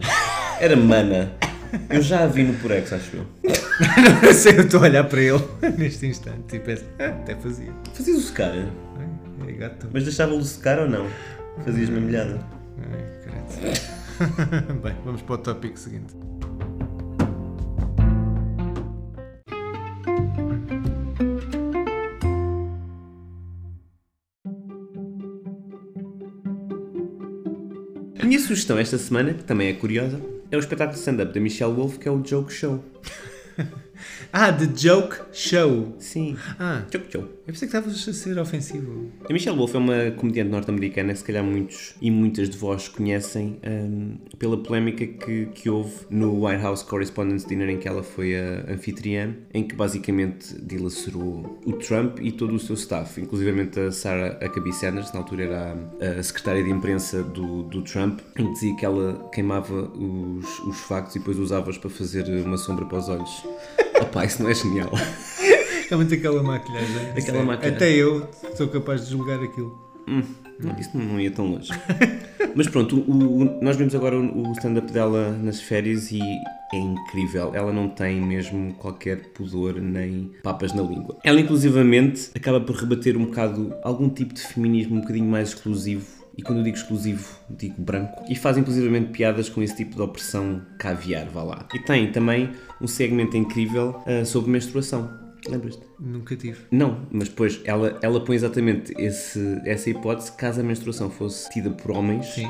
Era 0.60 0.76
mana. 0.76 1.32
Eu 1.88 2.02
já 2.02 2.24
a 2.24 2.26
vi 2.26 2.42
no 2.42 2.54
Purex, 2.54 2.92
acho 2.92 3.16
eu. 3.16 3.26
Não 4.22 4.32
sei, 4.34 4.56
eu 4.58 4.62
estou 4.62 4.80
a 4.80 4.84
olhar 4.84 5.04
para 5.04 5.20
ele 5.20 5.42
neste 5.78 6.06
instante 6.06 6.58
penso, 6.58 6.84
ah, 6.98 7.06
até 7.06 7.34
fazia. 7.36 7.72
Fazias 7.94 8.18
o 8.18 8.22
Scar, 8.22 8.52
Ai, 8.52 9.48
É 9.48 9.52
gato. 9.52 9.88
mas 9.92 10.04
deixava-o 10.04 10.42
secar 10.42 10.78
ou 10.80 10.88
não? 10.88 11.06
Fazias-me 11.64 11.98
a 11.98 12.00
molhada. 12.00 12.40
Ai, 12.78 13.20
credo. 13.22 14.80
Bem, 14.82 14.94
vamos 15.04 15.22
para 15.22 15.34
o 15.34 15.38
tópico 15.38 15.78
seguinte. 15.78 16.14
A 28.20 28.26
minha 28.26 28.38
sugestão 28.38 28.78
esta 28.78 28.98
semana, 28.98 29.32
que 29.34 29.44
também 29.44 29.68
é 29.68 29.72
curiosa, 29.72 30.20
é 30.50 30.56
o 30.56 30.60
espetáculo 30.60 30.94
de 30.94 31.00
stand-up 31.00 31.32
da 31.32 31.40
Michelle 31.40 31.72
Wolf, 31.72 31.98
que 31.98 32.08
é 32.08 32.10
o 32.10 32.24
Joke 32.24 32.52
Show. 32.52 32.82
Ah, 34.32 34.52
The 34.52 34.68
Joke 34.74 35.16
Show. 35.32 35.94
Sim. 35.98 36.36
Ah, 36.58 36.84
Joke 36.92 37.10
Show. 37.10 37.22
eu 37.22 37.28
pensei 37.46 37.68
que 37.68 37.76
estavas 37.76 38.08
a 38.08 38.12
ser 38.12 38.38
ofensivo. 38.38 39.10
A 39.28 39.32
Michelle 39.32 39.56
Wolf 39.56 39.74
é 39.74 39.78
uma 39.78 40.10
comediante 40.12 40.50
norte-americana 40.50 41.12
que 41.12 41.18
se 41.18 41.24
calhar 41.24 41.44
muitos 41.44 41.94
e 42.00 42.10
muitas 42.10 42.48
de 42.48 42.56
vós 42.56 42.88
conhecem 42.88 43.58
hum, 43.66 44.18
pela 44.38 44.56
polémica 44.56 45.06
que, 45.06 45.46
que 45.46 45.68
houve 45.68 45.94
no 46.10 46.46
White 46.46 46.62
House 46.62 46.82
Correspondents' 46.82 47.44
Dinner 47.44 47.68
em 47.68 47.78
que 47.78 47.88
ela 47.88 48.02
foi 48.02 48.36
a 48.36 48.72
anfitriã, 48.72 49.34
em 49.52 49.66
que 49.66 49.74
basicamente 49.74 50.54
dilacerou 50.60 51.60
o 51.64 51.72
Trump 51.74 52.18
e 52.20 52.32
todo 52.32 52.54
o 52.54 52.58
seu 52.58 52.74
staff, 52.74 53.20
inclusive 53.20 53.50
a 53.86 53.92
Sarah 53.92 54.38
Huckabee 54.44 54.72
Sanders, 54.72 55.12
na 55.12 55.20
altura 55.20 55.44
era 55.44 55.76
a, 56.00 56.20
a 56.20 56.22
secretária 56.22 56.62
de 56.62 56.70
imprensa 56.70 57.22
do, 57.22 57.62
do 57.64 57.82
Trump, 57.82 58.20
em 58.38 58.46
que 58.46 58.52
dizia 58.52 58.76
que 58.76 58.84
ela 58.84 59.28
queimava 59.32 59.74
os, 59.74 60.58
os 60.60 60.78
factos 60.80 61.16
e 61.16 61.18
depois 61.18 61.38
usava-os 61.38 61.78
para 61.78 61.90
fazer 61.90 62.24
uma 62.44 62.56
sombra 62.56 62.84
para 62.86 62.98
os 62.98 63.08
olhos. 63.08 63.44
Opá, 64.00 64.24
isso 64.24 64.42
não 64.42 64.50
é 64.50 64.54
genial. 64.54 64.90
Realmente 65.88 66.14
aquela 66.14 66.42
maquilhagem. 66.42 66.96
Aquela 67.10 67.20
Sério. 67.22 67.46
maquilhagem. 67.46 67.76
Até 67.76 67.90
eu 67.92 68.28
sou 68.54 68.68
capaz 68.68 69.04
de 69.04 69.10
julgar 69.10 69.42
aquilo. 69.42 69.78
Hum, 70.08 70.22
não, 70.58 70.76
isso 70.78 70.90
não 70.96 71.20
ia 71.20 71.30
tão 71.30 71.46
longe. 71.46 71.70
Mas 72.54 72.66
pronto, 72.68 72.96
o- 72.98 73.42
o- 73.42 73.62
nós 73.62 73.76
vimos 73.76 73.94
agora 73.94 74.16
o 74.18 74.48
o 74.48 74.52
stand-up 74.52 74.90
dela 74.92 75.30
nas 75.32 75.60
férias 75.60 76.10
e 76.10 76.20
é 76.72 76.76
incrível. 76.78 77.52
Ela 77.54 77.72
não 77.72 77.88
tem 77.88 78.20
mesmo 78.20 78.72
qualquer 78.74 79.32
pudor 79.32 79.74
nem 79.80 80.32
papas 80.42 80.72
na 80.72 80.82
língua. 80.82 81.16
Ela, 81.24 81.40
inclusivamente, 81.40 82.30
acaba 82.34 82.60
por 82.60 82.74
rebater 82.76 83.16
um 83.16 83.26
bocado 83.26 83.72
algum 83.82 84.08
tipo 84.08 84.34
de 84.34 84.40
feminismo 84.42 84.96
um 84.96 85.00
bocadinho 85.00 85.26
mais 85.30 85.50
exclusivo. 85.50 86.06
E 86.40 86.42
quando 86.42 86.60
eu 86.60 86.64
digo 86.64 86.76
exclusivo, 86.78 87.38
digo 87.50 87.74
branco. 87.82 88.24
E 88.26 88.34
faz 88.34 88.56
inclusivamente 88.56 89.10
piadas 89.10 89.50
com 89.50 89.62
esse 89.62 89.76
tipo 89.76 89.94
de 89.94 90.00
opressão 90.00 90.62
caviar, 90.78 91.26
vá 91.26 91.42
lá. 91.42 91.68
E 91.74 91.78
tem 91.80 92.10
também 92.10 92.50
um 92.80 92.86
segmento 92.86 93.36
incrível 93.36 94.02
ah, 94.06 94.24
sobre 94.24 94.50
menstruação. 94.50 95.20
Lembras-te? 95.46 95.82
Nunca 95.98 96.34
tive. 96.34 96.58
Não, 96.70 97.06
mas 97.12 97.28
depois 97.28 97.60
ela, 97.62 97.98
ela 98.00 98.24
põe 98.24 98.36
exatamente 98.36 98.90
esse, 98.96 99.60
essa 99.66 99.90
hipótese 99.90 100.32
caso 100.32 100.60
a 100.60 100.62
menstruação 100.62 101.10
fosse 101.10 101.50
tida 101.50 101.68
por 101.68 101.90
homens. 101.90 102.24
Sim. 102.28 102.48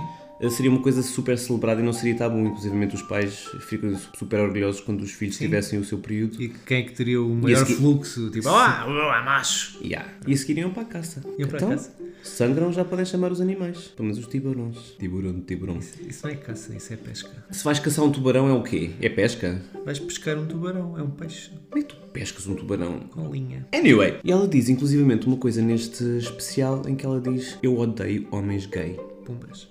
Seria 0.49 0.71
uma 0.71 0.81
coisa 0.81 1.03
super 1.03 1.37
celebrada 1.39 1.81
e 1.81 1.85
não 1.85 1.93
seria 1.93 2.17
tabu. 2.17 2.39
Inclusive, 2.39 2.87
os 2.95 3.03
pais 3.03 3.47
ficam 3.61 3.95
super 4.19 4.41
orgulhosos 4.41 4.81
quando 4.81 5.03
os 5.03 5.13
filhos 5.13 5.37
Sim. 5.37 5.45
tivessem 5.45 5.79
o 5.79 5.85
seu 5.85 5.99
período. 5.99 6.41
E 6.43 6.49
quem 6.49 6.79
é 6.79 6.83
que 6.83 6.93
teria 6.93 7.21
o 7.23 7.35
maior 7.35 7.59
segui- 7.67 7.75
fluxo? 7.75 8.31
Tipo, 8.31 8.49
ah, 8.49 8.83
ah, 8.85 9.23
macho. 9.23 9.79
Yeah. 9.85 10.09
E 10.27 10.33
a 10.33 10.37
seguir 10.37 10.59
iam 10.59 10.71
para 10.71 10.83
a 10.83 10.87
caça. 10.87 11.23
Iam 11.39 11.49
para 11.49 11.59
a 11.59 11.61
então, 11.63 11.71
caça. 11.71 11.93
sangram 12.23 12.73
já 12.73 12.85
podem 12.85 13.05
chamar 13.05 13.31
os 13.33 13.41
animais. 13.41 13.89
Pelo 13.89 14.09
menos 14.09 14.19
os 14.19 14.27
tiburões. 14.31 14.77
Tiburão, 14.99 15.41
tiburão. 15.41 15.79
Isso 15.79 16.21
não 16.27 16.31
é 16.31 16.37
caça, 16.37 16.75
isso 16.75 16.93
é 16.93 16.97
pesca. 16.97 17.31
Se 17.51 17.63
vais 17.65 17.79
caçar 17.79 18.05
um 18.05 18.11
tubarão 18.11 18.49
é 18.49 18.53
o 18.53 18.63
quê? 18.63 18.91
É 19.01 19.09
pesca? 19.09 19.61
Vais 19.85 19.99
pescar 19.99 20.39
um 20.39 20.47
tubarão, 20.47 20.97
é 20.99 21.03
um 21.03 21.11
peixe 21.11 21.51
Como 21.69 21.83
é 21.83 21.87
que 21.87 21.95
tu 21.95 22.01
pescas 22.13 22.47
um 22.47 22.55
tubarão? 22.55 23.01
com 23.11 23.31
linha. 23.31 23.67
Anyway, 23.75 24.19
e 24.25 24.33
ela 24.33 24.49
diz 24.49 24.69
inclusivamente 24.69 25.27
uma 25.27 25.37
coisa 25.37 25.61
neste 25.63 26.03
especial 26.19 26.83
em 26.89 26.95
que 26.97 27.05
ela 27.05 27.21
diz 27.21 27.59
Eu 27.63 27.79
odeio 27.79 28.27
homens 28.31 28.67
gay. 28.67 28.99
Pumbas. 29.25 29.69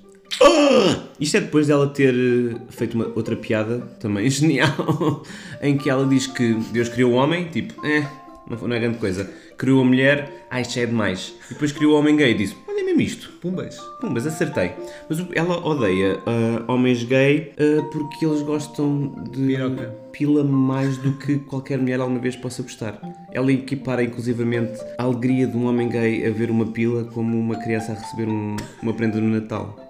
Isto 1.19 1.37
é 1.37 1.41
depois 1.41 1.67
dela 1.67 1.87
ter 1.87 2.13
eh, 2.13 2.55
feito 2.69 2.93
uma 2.93 3.07
outra 3.15 3.35
piada, 3.35 3.79
também 3.99 4.27
genial, 4.31 5.23
em 5.61 5.77
que 5.77 5.89
ela 5.89 6.05
diz 6.05 6.27
que 6.27 6.53
Deus 6.71 6.87
criou 6.89 7.11
o 7.11 7.15
homem, 7.15 7.45
tipo, 7.49 7.85
eh, 7.85 8.05
não, 8.49 8.73
é 8.73 8.79
grande 8.79 8.97
coisa. 8.97 9.29
Criou 9.57 9.81
a 9.81 9.83
mulher, 9.83 10.47
ah, 10.49 10.61
isto 10.61 10.75
já 10.75 10.81
é 10.81 10.85
demais. 10.85 11.33
E 11.49 11.53
depois 11.53 11.71
criou 11.73 11.93
o 11.93 11.99
homem 11.99 12.15
gay 12.15 12.31
e 12.31 12.33
disse, 12.33 12.55
olha 12.67 12.83
mesmo 12.85 13.01
isto. 13.01 13.29
Pumbas. 13.41 13.77
Pum, 13.99 14.09
mas 14.09 14.25
acertei. 14.25 14.71
Mas 15.09 15.19
ela 15.35 15.57
odeia 15.67 16.17
ah, 16.25 16.63
homens 16.71 17.03
gay 17.03 17.51
ah, 17.59 17.83
porque 17.91 18.25
eles 18.25 18.41
gostam 18.41 19.13
de 19.29 19.45
Piroca. 19.45 19.93
pila 20.13 20.43
mais 20.45 20.97
do 20.97 21.11
que 21.17 21.39
qualquer 21.39 21.77
mulher 21.77 21.99
alguma 21.99 22.19
vez 22.21 22.37
possa 22.37 22.63
gostar. 22.63 22.97
Ela 23.33 23.51
equipara 23.51 24.01
inclusivamente 24.01 24.79
a 24.97 25.03
alegria 25.03 25.45
de 25.45 25.57
um 25.57 25.67
homem 25.67 25.89
gay 25.89 26.25
a 26.25 26.31
ver 26.31 26.49
uma 26.49 26.67
pila 26.67 27.03
como 27.03 27.37
uma 27.37 27.57
criança 27.57 27.91
a 27.91 27.95
receber 27.95 28.29
um- 28.29 28.55
uma 28.81 28.93
prenda 28.93 29.19
no 29.19 29.27
Natal. 29.27 29.88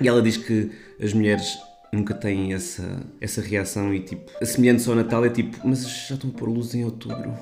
E 0.00 0.08
ela 0.08 0.22
diz 0.22 0.36
que 0.36 0.70
as 1.02 1.12
mulheres 1.12 1.58
nunca 1.92 2.14
têm 2.14 2.54
essa, 2.54 3.02
essa 3.20 3.40
reação 3.40 3.92
e 3.92 4.00
tipo, 4.00 4.30
semelhante 4.44 4.88
ao 4.88 4.94
Natal 4.94 5.24
é 5.24 5.28
tipo, 5.28 5.58
mas 5.66 5.82
já 6.08 6.14
estão 6.14 6.30
a 6.30 6.32
pôr 6.32 6.48
luz 6.48 6.74
em 6.74 6.84
outubro. 6.84 7.34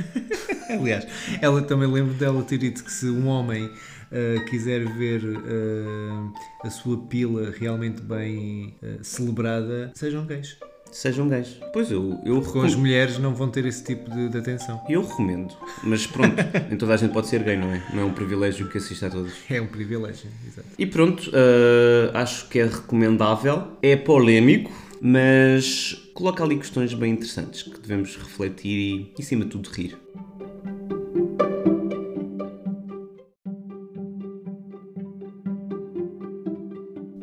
Aliás, 0.68 1.06
ela 1.40 1.62
também 1.62 1.90
lembro 1.90 2.14
dela 2.14 2.42
ter 2.42 2.58
dito 2.58 2.82
que 2.82 2.90
se 2.90 3.06
um 3.06 3.28
homem 3.28 3.70
ah, 4.10 4.44
quiser 4.48 4.84
ver 4.94 5.22
ah, 5.24 6.66
a 6.66 6.70
sua 6.70 6.98
pila 7.06 7.50
realmente 7.50 8.02
bem 8.02 8.76
ah, 8.82 8.98
celebrada, 9.02 9.92
sejam 9.94 10.26
gays. 10.26 10.56
Sejam 10.92 11.26
gays. 11.26 11.56
Pois 11.72 11.90
eu, 11.90 12.20
eu 12.22 12.42
Com 12.42 12.60
as 12.60 12.74
mulheres 12.74 13.18
não 13.18 13.34
vão 13.34 13.48
ter 13.48 13.64
esse 13.64 13.82
tipo 13.82 14.10
de, 14.10 14.28
de 14.28 14.36
atenção. 14.38 14.84
Eu 14.86 15.00
recomendo, 15.00 15.56
mas 15.82 16.06
pronto, 16.06 16.36
nem 16.68 16.76
toda 16.76 16.92
a 16.92 16.96
gente 16.98 17.14
pode 17.14 17.28
ser 17.28 17.42
gay, 17.42 17.56
não 17.56 17.72
é? 17.72 17.82
Não 17.94 18.02
é 18.02 18.04
um 18.04 18.12
privilégio 18.12 18.68
que 18.68 18.76
assista 18.76 19.06
a 19.06 19.10
todos. 19.10 19.32
É 19.48 19.58
um 19.58 19.66
privilégio, 19.66 20.30
exato. 20.46 20.68
E 20.78 20.84
pronto, 20.84 21.30
eh, 21.32 22.10
acho 22.12 22.46
que 22.48 22.58
é 22.58 22.66
recomendável, 22.66 23.68
é 23.80 23.96
polémico, 23.96 24.70
mas 25.00 26.10
coloca 26.12 26.44
ali 26.44 26.58
questões 26.58 26.92
bem 26.92 27.14
interessantes 27.14 27.62
que 27.62 27.80
devemos 27.80 28.14
refletir 28.18 28.68
e, 28.68 29.14
em 29.18 29.22
cima 29.22 29.44
de 29.46 29.50
tudo, 29.50 29.70
rir. 29.70 29.96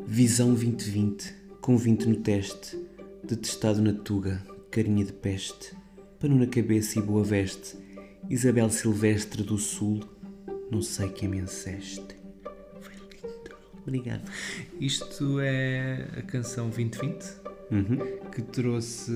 Visão 0.08 0.55
2020, 0.55 1.36
com 1.62 1.77
20 1.77 2.05
no 2.08 2.15
teste. 2.15 2.88
Detestado 3.29 3.79
na 3.79 3.93
tuga, 3.93 4.43
carinha 4.71 5.05
de 5.05 5.13
peste, 5.13 5.75
pano 6.19 6.35
na 6.35 6.47
cabeça 6.47 6.97
e 6.97 7.01
boa 7.01 7.23
veste, 7.23 7.77
Isabel 8.27 8.71
Silvestre 8.71 9.43
do 9.43 9.55
Sul, 9.55 10.03
não 10.71 10.81
sei 10.81 11.09
quem 11.09 11.29
me 11.29 11.39
anceste. 11.39 12.17
Foi 12.81 12.95
lindo. 12.95 13.55
Obrigado. 13.81 14.23
Isto 14.79 15.39
é 15.41 16.07
a 16.17 16.23
canção 16.23 16.69
2020 16.69 17.48
Uhum. 17.71 17.97
que 18.32 18.41
trouxe 18.41 19.12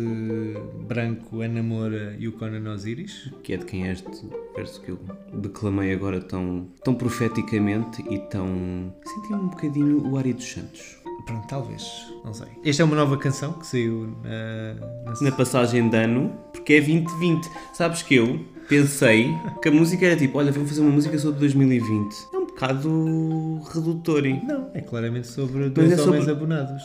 Branco, 0.88 1.42
Ana 1.42 1.64
Moura 1.64 2.16
e 2.20 2.28
o 2.28 2.34
Conan 2.34 2.72
Osiris. 2.72 3.32
Que 3.44 3.54
é 3.54 3.58
de 3.58 3.66
quem 3.66 3.88
é 3.88 3.92
este 3.92 4.10
verso 4.56 4.82
que 4.82 4.92
eu 4.92 5.00
declamei 5.34 5.94
agora 5.94 6.20
tão, 6.22 6.68
tão 6.84 6.94
profeticamente 6.94 8.04
e 8.10 8.20
tão. 8.20 8.94
Senti 9.06 9.34
um 9.34 9.48
bocadinho 9.48 10.08
o 10.08 10.18
Ari 10.18 10.34
dos 10.34 10.46
Santos. 10.52 10.98
Pronto, 11.26 11.48
talvez, 11.48 12.14
não 12.26 12.34
sei. 12.34 12.48
Esta 12.66 12.82
é 12.84 12.86
uma 12.86 12.98
nova 12.98 13.16
canção 13.18 13.54
que 13.54 13.66
saiu 13.66 14.14
na, 14.24 15.12
na- 15.14 15.22
Na 15.22 15.32
passagem 15.32 15.88
de 15.90 15.96
ano, 15.96 16.30
porque 16.52 16.74
é 16.74 16.82
2020. 16.82 17.50
Sabes 17.74 18.02
que 18.02 18.16
eu 18.16 18.40
pensei 18.68 19.30
que 19.62 19.70
a 19.70 19.72
música 19.72 20.06
era 20.06 20.18
tipo: 20.18 20.38
olha, 20.38 20.52
vamos 20.52 20.68
fazer 20.70 20.82
uma 20.82 20.92
música 20.92 21.18
sobre 21.18 21.40
2020. 21.40 22.14
É 22.34 22.38
um 22.38 22.46
bocado 22.46 23.62
redutor, 23.74 24.26
hein? 24.26 24.42
Não, 24.46 24.70
é 24.74 24.82
claramente 24.82 25.28
sobre 25.28 25.70
dois 25.70 25.92
é 25.94 25.98
sobre- 25.98 26.30
abonados 26.30 26.84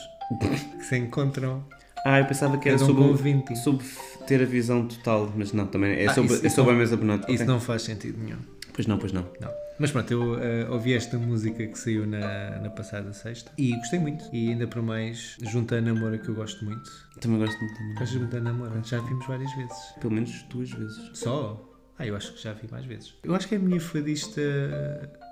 que 0.79 0.85
se 0.85 0.97
encontram. 0.97 1.65
Ah, 2.05 2.21
eu 2.21 2.27
pensava 2.27 2.57
que 2.59 2.69
era 2.69 2.77
um 2.77 2.87
sobre, 2.87 3.03
com 3.03 3.15
20. 3.15 3.57
sobre 3.57 3.85
ter 4.27 4.41
a 4.43 4.45
visão 4.47 4.87
total, 4.87 5.33
mas 5.37 5.53
não, 5.53 5.67
também 5.67 5.93
é 5.99 6.07
Ah, 6.07 6.15
sobre, 6.15 6.35
isso- 6.35 6.47
é 6.47 6.49
sobre 6.49 6.71
não- 6.73 6.77
a 6.77 6.81
mesa 6.81 6.97
bonita. 6.97 7.25
Isso 7.33 7.43
Ok. 7.43 7.47
não 7.47 7.61
faz 7.61 7.83
sentido 7.83 8.19
nenhum. 8.23 8.39
Pois 8.73 8.87
não, 8.87 8.97
pois 8.99 9.13
não. 9.13 9.23
Não. 9.41 9.51
Mas 9.81 9.91
pronto, 9.91 10.11
eu 10.13 10.39
eh, 10.41 10.67
ouvi 10.71 10.93
esta 10.95 11.17
música 11.19 11.67
que 11.67 11.77
saiu 11.79 12.07
na, 12.07 12.59
na 12.61 12.71
passada 12.71 13.13
sexta 13.13 13.51
e 13.59 13.75
gostei 13.77 13.99
muito. 13.99 14.25
E 14.33 14.51
ainda 14.51 14.67
por 14.69 14.83
mais, 14.83 15.37
junto 15.43 15.75
à 15.75 15.81
Namora 15.81 16.19
que 16.19 16.29
eu 16.29 16.35
gosto 16.35 16.65
muito. 16.65 16.89
Também 17.21 17.39
gosto 17.39 17.59
muito 17.59 17.75
da 17.75 17.81
música. 17.81 18.01
Gostas 18.01 18.19
muito 18.21 18.31
da 18.33 18.41
Namora? 18.41 18.81
Já 18.85 19.01
vimos 19.01 19.27
várias 19.27 19.53
vezes. 19.57 19.77
Pelo 20.01 20.13
menos 20.15 20.43
duas 20.51 20.71
vezes. 20.71 21.11
Só? 21.15 21.65
Ah, 21.99 22.07
eu 22.07 22.15
acho 22.17 22.33
que 22.35 22.43
já 22.43 22.53
vi 22.53 22.69
mais 22.71 22.85
vezes. 22.87 23.15
Eu 23.25 23.35
acho 23.35 23.49
que 23.49 23.57
é 23.57 23.59
a 23.59 23.61
minha 23.61 23.81
fadista 23.81 24.41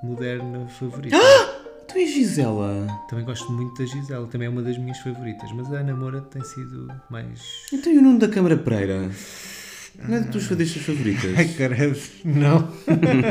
moderna 0.02 0.66
favorita. 0.68 1.16
Tu 1.88 1.98
és 1.98 2.12
Gisela. 2.12 2.86
Também 3.08 3.24
gosto 3.24 3.50
muito 3.52 3.80
da 3.80 3.86
Gisela, 3.86 4.26
também 4.26 4.46
é 4.46 4.50
uma 4.50 4.62
das 4.62 4.76
minhas 4.78 4.98
favoritas. 4.98 5.50
Mas 5.52 5.72
a 5.72 5.82
Namora 5.82 6.20
tem 6.20 6.42
sido 6.42 6.88
mais. 7.10 7.40
Então 7.72 7.92
e 7.92 7.98
o 7.98 8.02
Nuno 8.02 8.18
da 8.18 8.28
Câmara 8.28 8.56
Pereira? 8.56 9.10
Não 9.98 10.16
é 10.16 10.20
de 10.20 10.28
tuas 10.28 10.44
fadistas 10.44 10.82
favoritas? 10.82 11.32
Caralho, 11.56 11.96
não. 12.24 12.68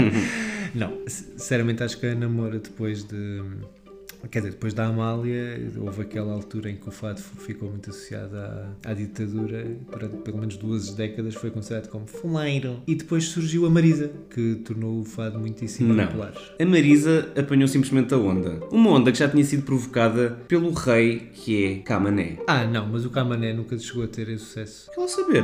não, 0.74 0.98
sinceramente 1.08 1.84
acho 1.84 2.00
que 2.00 2.08
a 2.08 2.16
Namora 2.16 2.60
depois 2.60 3.04
de. 3.04 3.42
Quer 4.30 4.40
dizer, 4.40 4.52
depois 4.52 4.74
da 4.74 4.86
Amália, 4.88 5.60
houve 5.78 6.02
aquela 6.02 6.34
altura 6.34 6.70
em 6.70 6.76
que 6.76 6.88
o 6.88 6.92
fado 6.92 7.22
ficou 7.22 7.70
muito 7.70 7.90
associado 7.90 8.36
à, 8.38 8.70
à 8.86 8.94
ditadura, 8.94 9.66
durante 9.92 10.18
pelo 10.18 10.38
menos 10.40 10.58
duas 10.58 10.94
décadas 10.94 11.36
foi 11.36 11.52
considerado 11.52 11.90
como 11.90 12.08
fuleiro. 12.08 12.82
E 12.88 12.96
depois 12.96 13.26
surgiu 13.26 13.66
a 13.66 13.70
Marisa, 13.70 14.12
que 14.30 14.56
tornou 14.66 15.02
o 15.02 15.04
fado 15.06 15.40
muitíssimo 15.40 15.94
Não. 15.94 16.06
popular. 16.08 16.34
A 16.60 16.66
Marisa 16.66 17.32
apanhou 17.38 17.68
simplesmente 17.68 18.14
a 18.14 18.18
onda. 18.18 18.60
Uma 18.72 18.92
onda 18.92 19.12
que 19.12 19.20
já 19.20 19.30
tinha 19.30 19.44
sido 19.44 19.64
provocada 19.64 20.38
pelo 20.48 20.72
rei 20.72 21.30
que 21.34 21.66
é 21.66 21.76
Camané. 21.80 22.38
Ah, 22.48 22.66
não, 22.66 22.88
mas 22.88 23.06
o 23.06 23.10
Camané 23.10 23.54
nunca 23.54 23.78
chegou 23.78 24.04
a 24.04 24.08
ter 24.08 24.30
esse 24.30 24.46
sucesso. 24.46 24.90
Quer 24.94 25.02
lá 25.02 25.08
saber? 25.08 25.44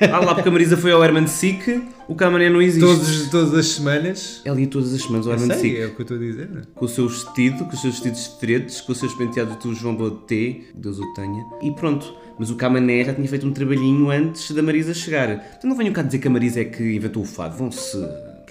Ah 0.00 0.20
lá, 0.20 0.34
porque 0.34 0.48
a 0.48 0.52
Marisa 0.52 0.76
foi 0.76 0.92
ao 0.92 1.02
Herman 1.02 1.26
Sick, 1.26 1.82
o 2.08 2.14
Camané 2.14 2.50
não 2.50 2.60
existe. 2.60 2.84
Todos, 2.86 3.28
todas 3.30 3.54
as 3.54 3.66
semanas. 3.66 4.40
Ela 4.44 4.60
ia 4.60 4.66
todas 4.66 4.92
as 4.92 5.02
semanas 5.02 5.26
ao 5.26 5.32
Herman 5.34 5.56
Sick. 5.58 5.76
é 5.76 5.86
o 5.86 5.94
que 5.94 6.00
eu 6.00 6.02
estou 6.02 6.16
a 6.16 6.20
dizer. 6.20 6.48
Com 6.74 6.84
o 6.84 6.88
seu 6.88 7.08
vestido, 7.08 7.64
com 7.64 7.72
os 7.74 7.80
seus 7.80 8.00
vestidos 8.04 8.20
estretos, 8.20 8.80
com 8.82 8.92
os 8.92 8.98
seus 8.98 9.14
penteados 9.14 9.56
do 9.56 9.74
João 9.74 9.96
Baudet, 9.96 10.66
Deus 10.74 10.98
o 10.98 11.14
tenha. 11.14 11.44
E 11.62 11.70
pronto. 11.72 12.14
Mas 12.38 12.50
o 12.50 12.56
Camané 12.56 13.04
já 13.04 13.14
tinha 13.14 13.28
feito 13.28 13.46
um 13.46 13.52
trabalhinho 13.52 14.10
antes 14.10 14.50
da 14.50 14.62
Marisa 14.62 14.92
chegar. 14.92 15.30
Então 15.56 15.70
não 15.70 15.76
venham 15.76 15.92
cá 15.92 16.02
dizer 16.02 16.18
que 16.18 16.26
a 16.28 16.30
Marisa 16.30 16.60
é 16.60 16.64
que 16.64 16.94
inventou 16.94 17.22
o 17.22 17.26
fado. 17.26 17.56
Vão-se... 17.56 17.96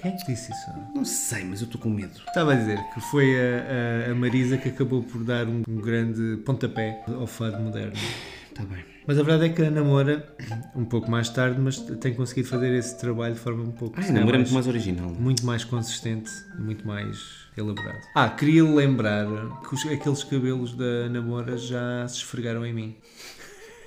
Quem 0.00 0.10
é 0.12 0.16
que 0.16 0.26
disse 0.32 0.50
isso? 0.52 0.70
Não 0.94 1.04
sei, 1.04 1.44
mas 1.44 1.60
eu 1.60 1.66
estou 1.66 1.80
com 1.80 1.88
medo. 1.88 2.10
Estava 2.26 2.52
a 2.52 2.56
dizer 2.56 2.78
que 2.92 3.00
foi 3.10 3.34
a, 3.38 4.08
a- 4.08 4.12
a 4.12 4.14
Marisa 4.14 4.56
que 4.58 4.68
acabou 4.68 5.02
por 5.02 5.22
dar 5.24 5.46
um, 5.46 5.62
um 5.68 5.76
grande 5.76 6.38
pontapé 6.44 7.02
ao 7.08 7.26
fado 7.26 7.58
moderno. 7.62 7.92
Está 7.94 8.62
Tá 8.62 8.74
bem. 8.74 8.84
Mas 9.06 9.18
a 9.18 9.22
verdade 9.22 9.50
é 9.50 9.54
que 9.54 9.62
a 9.62 9.70
namora, 9.70 10.26
um 10.74 10.84
pouco 10.84 11.10
mais 11.10 11.28
tarde, 11.28 11.60
mas 11.60 11.78
tem 11.78 12.14
conseguido 12.14 12.48
fazer 12.48 12.72
esse 12.74 12.98
trabalho 12.98 13.34
de 13.34 13.40
forma 13.40 13.62
um 13.62 13.70
pouco 13.72 13.94
Ai, 13.96 14.02
se 14.02 14.08
calhar, 14.08 14.20
namoro 14.20 14.36
é 14.36 14.38
muito 14.40 14.54
mais 14.54 14.66
original. 14.66 15.10
muito 15.10 15.44
mais 15.44 15.62
consistente 15.64 16.30
muito 16.58 16.86
mais 16.86 17.43
elaborado. 17.56 18.00
Ah, 18.14 18.28
queria 18.28 18.64
lembrar 18.64 19.26
que 19.66 19.74
os- 19.74 19.86
aqueles 19.86 20.24
cabelos 20.24 20.74
da 20.74 21.08
namora 21.08 21.56
já 21.56 22.06
se 22.08 22.16
esfregaram 22.16 22.64
em 22.66 22.72
mim. 22.72 22.96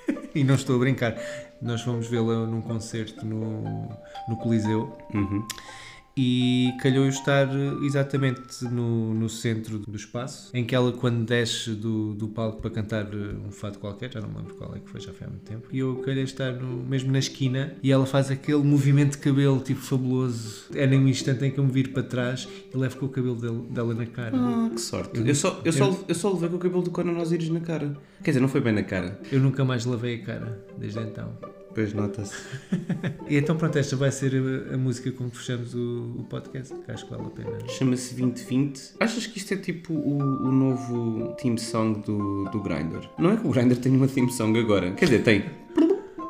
e 0.34 0.42
não 0.44 0.54
estou 0.54 0.76
a 0.76 0.78
brincar. 0.78 1.14
Nós 1.60 1.82
fomos 1.82 2.06
vê-la 2.06 2.46
num 2.46 2.60
concerto 2.60 3.26
no, 3.26 3.88
no 4.28 4.36
Coliseu 4.36 4.96
Uhum. 5.12 5.46
E 6.20 6.72
calhou 6.82 7.04
eu 7.04 7.10
estar 7.10 7.48
exatamente 7.84 8.64
no, 8.64 9.14
no 9.14 9.28
centro 9.28 9.78
do 9.78 9.96
espaço, 9.96 10.50
em 10.52 10.64
que 10.64 10.74
ela, 10.74 10.90
quando 10.92 11.24
desce 11.24 11.70
do, 11.70 12.12
do 12.14 12.26
palco 12.28 12.60
para 12.60 12.70
cantar 12.70 13.06
um 13.14 13.52
fado 13.52 13.78
qualquer, 13.78 14.12
já 14.12 14.20
não 14.20 14.28
me 14.28 14.36
lembro 14.38 14.54
qual 14.56 14.74
é 14.74 14.80
que 14.80 14.90
foi, 14.90 15.00
já 15.00 15.12
foi 15.12 15.26
há 15.26 15.30
muito 15.30 15.42
tempo, 15.44 15.68
e 15.70 15.78
eu 15.78 15.96
calhei 16.04 16.24
estar 16.24 16.52
no- 16.52 16.82
mesmo 16.84 17.12
na 17.12 17.18
esquina 17.20 17.74
e 17.82 17.92
ela 17.92 18.04
faz 18.06 18.30
aquele 18.30 18.58
movimento 18.64 19.12
de 19.12 19.18
cabelo 19.18 19.60
tipo 19.60 19.80
fabuloso. 19.80 20.64
É 20.74 20.86
num 20.86 21.06
instante 21.06 21.44
em 21.44 21.50
que 21.50 21.58
eu 21.58 21.64
me 21.64 21.70
viro 21.70 21.90
para 21.90 22.02
trás 22.02 22.48
e 22.72 22.76
levo 22.76 22.96
com 22.96 23.06
o 23.06 23.08
cabelo 23.08 23.36
dele- 23.36 23.66
dela 23.70 23.94
na 23.94 24.06
cara. 24.06 24.36
Ah, 24.36 24.70
que 24.74 24.80
sorte. 24.80 25.20
Eu 25.24 25.34
só, 25.34 25.60
eu, 25.64 25.72
só, 25.72 26.04
eu 26.08 26.14
só 26.14 26.32
levei 26.32 26.48
com 26.48 26.56
o 26.56 26.58
cabelo 26.58 26.82
do 26.82 26.90
Conan 26.90 27.18
Osiris 27.20 27.48
na 27.48 27.60
cara. 27.60 27.96
Quer 28.24 28.30
dizer, 28.32 28.40
não 28.40 28.48
foi 28.48 28.60
bem 28.60 28.72
na 28.72 28.82
cara. 28.82 29.20
Eu 29.30 29.40
nunca 29.40 29.64
mais 29.64 29.84
lavei 29.84 30.16
a 30.16 30.24
cara 30.24 30.64
desde 30.76 30.98
então. 31.00 31.32
Pois 31.78 31.94
nota-se. 31.94 32.34
E 33.30 33.36
então, 33.36 33.56
pronto, 33.56 33.76
esta 33.78 33.94
vai 33.94 34.10
ser 34.10 34.32
a, 34.34 34.74
a 34.74 34.78
música 34.78 35.12
com 35.12 35.28
que 35.30 35.36
fechamos 35.36 35.74
o, 35.74 36.14
o 36.18 36.24
podcast, 36.30 36.74
que 36.74 36.90
acho 36.90 37.04
que 37.04 37.10
vale 37.10 37.26
a 37.26 37.30
pena. 37.30 37.58
Chama-se 37.68 38.14
2020. 38.16 38.94
Achas 38.98 39.26
que 39.26 39.38
isto 39.38 39.52
é 39.54 39.56
tipo 39.58 39.92
o, 39.92 40.18
o 40.48 40.50
novo 40.50 41.36
theme 41.40 41.58
song 41.58 42.00
do, 42.00 42.44
do 42.50 42.60
Grindr? 42.62 43.06
Não 43.18 43.30
é 43.32 43.36
que 43.36 43.46
o 43.46 43.50
Grindr 43.50 43.76
tem 43.76 43.94
uma 43.94 44.08
theme 44.08 44.32
song 44.32 44.58
agora. 44.58 44.90
Quer 44.92 45.04
dizer, 45.04 45.22
tem. 45.22 45.44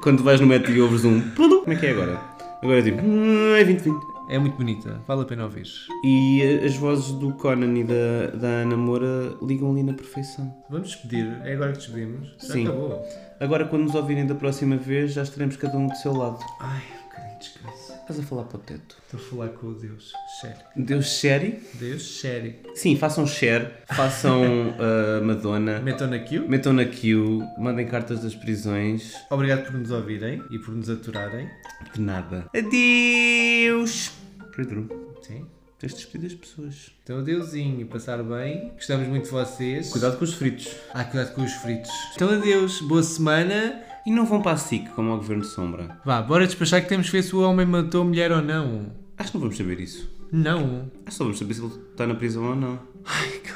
Quando 0.02 0.22
vais 0.24 0.40
no 0.40 0.46
Met 0.48 0.70
e 0.70 0.80
ouves 0.82 1.04
um. 1.04 1.20
Como 1.30 1.72
é 1.72 1.76
que 1.76 1.86
é 1.86 1.90
agora? 1.92 2.20
Agora 2.60 2.80
é 2.80 2.82
tipo. 2.82 3.00
"Hum, 3.00 3.54
É 3.54 3.64
2020. 3.64 4.17
É 4.30 4.38
muito 4.38 4.56
bonita, 4.56 5.00
vale 5.06 5.22
a 5.22 5.24
pena 5.24 5.44
ouvir. 5.44 5.66
E 6.04 6.42
eh, 6.42 6.66
as 6.66 6.76
vozes 6.76 7.12
do 7.12 7.32
Conan 7.32 7.78
e 7.78 7.82
da, 7.84 8.26
da 8.36 8.46
Ana 8.46 8.76
Moura 8.76 9.34
ligam 9.42 9.70
ali 9.70 9.82
na 9.82 9.94
perfeição. 9.94 10.54
Vamos 10.68 10.88
despedir, 10.88 11.40
é 11.44 11.54
agora 11.54 11.72
que 11.72 11.78
despedimos. 11.78 12.34
Já 12.38 12.52
Sim. 12.52 12.66
acabou. 12.66 13.02
Agora, 13.40 13.66
quando 13.66 13.84
nos 13.84 13.94
ouvirem 13.94 14.26
da 14.26 14.34
próxima 14.34 14.76
vez, 14.76 15.12
já 15.12 15.22
estaremos 15.22 15.56
cada 15.56 15.78
um 15.78 15.86
do 15.86 15.96
seu 15.96 16.12
lado. 16.12 16.38
Ai, 16.60 16.82
um 17.00 17.08
bocadinho 17.08 17.38
de 17.38 17.44
descanso. 17.44 17.77
Estás 18.08 18.24
a 18.24 18.26
falar 18.26 18.44
para 18.44 18.56
o 18.56 18.60
teto. 18.60 18.96
Estou 19.04 19.20
a 19.20 19.22
falar 19.22 19.48
com 19.48 19.66
o 19.66 19.74
Deus. 19.74 20.14
Share. 20.40 20.56
Deus 20.74 21.06
share. 21.06 21.60
Deus, 21.74 22.02
share. 22.02 22.58
Sim, 22.74 22.96
façam 22.96 23.26
share, 23.26 23.68
façam 23.86 24.70
uh, 24.80 25.22
Madonna, 25.22 25.78
Metam 25.80 26.08
na 26.08 26.18
queue. 26.18 26.48
metam 26.48 26.72
na 26.72 26.86
queue, 26.86 27.42
mandem 27.58 27.86
cartas 27.86 28.20
das 28.20 28.34
prisões. 28.34 29.12
Obrigado 29.28 29.66
por 29.66 29.74
nos 29.74 29.90
ouvirem 29.90 30.42
e 30.50 30.58
por 30.58 30.74
nos 30.74 30.88
aturarem. 30.88 31.50
De 31.92 32.00
nada. 32.00 32.46
Adeus! 32.56 34.12
Pedro, 34.56 34.88
Sim. 35.20 35.44
tens 35.78 35.92
de 35.92 35.98
despedir 35.98 36.28
as 36.28 36.34
pessoas. 36.34 36.90
Então, 37.04 37.18
adeusinho, 37.18 37.86
passar 37.88 38.22
bem. 38.22 38.70
Gostamos 38.70 39.06
muito 39.06 39.24
de 39.24 39.30
vocês. 39.32 39.90
Cuidado 39.90 40.16
com 40.16 40.24
os 40.24 40.32
fritos. 40.32 40.74
Ah, 40.94 41.04
cuidado 41.04 41.34
com 41.34 41.42
os 41.42 41.52
fritos. 41.52 41.90
Então, 42.14 42.30
adeus. 42.30 42.80
Boa 42.80 43.02
semana. 43.02 43.82
E 44.06 44.10
não 44.10 44.24
vão 44.24 44.40
para 44.40 44.52
a 44.52 44.56
SIC 44.56 44.88
como 44.90 45.10
ao 45.10 45.18
Governo 45.18 45.42
de 45.42 45.48
Sombra. 45.48 46.00
Vá, 46.04 46.22
bora 46.22 46.46
despachar 46.46 46.82
que 46.82 46.88
temos 46.88 47.06
que 47.06 47.12
ver 47.12 47.22
se 47.22 47.34
o 47.34 47.40
homem 47.40 47.66
matou 47.66 48.02
a 48.02 48.04
mulher 48.04 48.32
ou 48.32 48.42
não. 48.42 48.92
Acho 49.16 49.32
que 49.32 49.36
não 49.36 49.42
vamos 49.42 49.56
saber 49.56 49.80
isso. 49.80 50.10
Não. 50.30 50.90
Acho 51.04 51.04
que 51.06 51.14
só 51.14 51.24
vamos 51.24 51.38
saber 51.38 51.54
se 51.54 51.60
ele 51.60 51.72
está 51.90 52.06
na 52.06 52.14
prisão 52.14 52.44
ou 52.44 52.56
não. 52.56 52.78
Ai, 53.04 53.28
que 53.42 53.52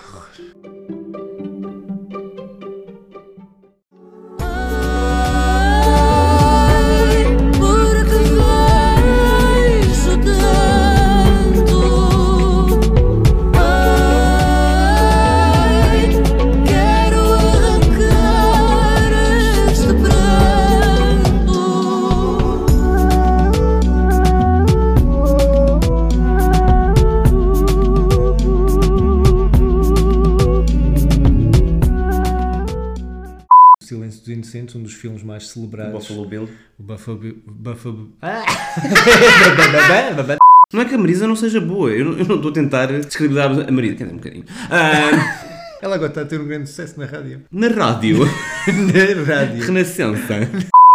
Buffalo. 37.46 38.08
Não 40.72 40.80
é 40.80 40.84
que 40.86 40.94
a 40.94 40.98
Marisa 40.98 41.26
não 41.26 41.36
seja 41.36 41.60
boa. 41.60 41.90
Eu 41.90 42.06
não, 42.06 42.12
eu 42.18 42.24
não 42.24 42.36
estou 42.36 42.50
a 42.50 42.54
tentar 42.54 42.86
descredibilizar 42.86 43.68
a 43.68 43.70
Marisa. 43.70 43.96
Quer 43.96 44.04
dizer, 44.04 44.14
um 44.14 44.16
bocadinho. 44.16 44.44
Ah, 44.70 45.38
Ela 45.82 45.96
agora 45.96 46.08
está 46.10 46.22
a 46.22 46.24
ter 46.24 46.40
um 46.40 46.46
grande 46.46 46.66
sucesso 46.68 46.98
na 46.98 47.04
rádio. 47.04 47.42
Na 47.52 47.68
rádio. 47.68 48.20
na 48.24 49.34
rádio. 49.34 49.66
Renascença. 49.66 50.48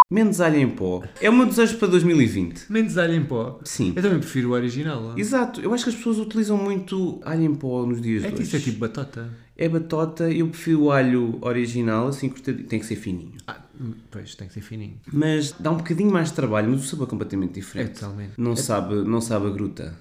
Menos 0.09 0.39
alho 0.39 0.55
em 0.57 0.69
pó. 0.69 1.03
É 1.19 1.29
o 1.29 1.33
meu 1.33 1.45
desejo 1.45 1.77
para 1.77 1.89
2020. 1.89 2.71
Menos 2.71 2.97
alho 2.97 3.13
em 3.13 3.25
pó. 3.25 3.59
Sim. 3.65 3.91
Eu 3.93 4.01
também 4.01 4.19
prefiro 4.19 4.49
o 4.49 4.53
original. 4.53 5.03
ó. 5.13 5.17
Exato, 5.19 5.59
eu 5.59 5.73
acho 5.73 5.83
que 5.83 5.89
as 5.89 5.95
pessoas 5.97 6.17
utilizam 6.17 6.55
muito 6.57 7.19
alho 7.25 7.43
em 7.43 7.53
pó 7.53 7.85
nos 7.85 8.01
dias 8.01 8.23
É 8.23 8.27
de 8.27 8.33
que 8.33 8.39
hoje. 8.41 8.47
isso 8.47 8.55
é 8.55 8.59
tipo 8.59 8.79
batata. 8.79 9.29
É 9.57 9.67
batota, 9.67 10.31
eu 10.31 10.47
prefiro 10.47 10.83
o 10.83 10.91
alho 10.91 11.37
original, 11.41 12.07
assim 12.07 12.29
cortadinho. 12.29 12.67
Tem 12.67 12.79
que 12.79 12.85
ser 12.85 12.95
fininho. 12.95 13.33
Ah, 13.47 13.59
hum, 13.81 13.93
pois, 14.09 14.33
tem 14.35 14.47
que 14.47 14.53
ser 14.53 14.61
fininho. 14.61 14.93
Mas 15.11 15.51
dá 15.59 15.71
um 15.71 15.77
bocadinho 15.77 16.11
mais 16.11 16.29
de 16.29 16.35
trabalho, 16.35 16.69
mas 16.71 16.85
o 16.85 16.87
sabor 16.87 17.07
é 17.07 17.09
completamente 17.09 17.51
É 17.51 17.53
diferente. 17.55 17.93
totalmente. 17.99 18.31
Não, 18.37 18.55
sabe, 18.55 18.95
não 18.95 19.19
sabe 19.19 19.47
a 19.47 19.49
gruta. 19.49 19.93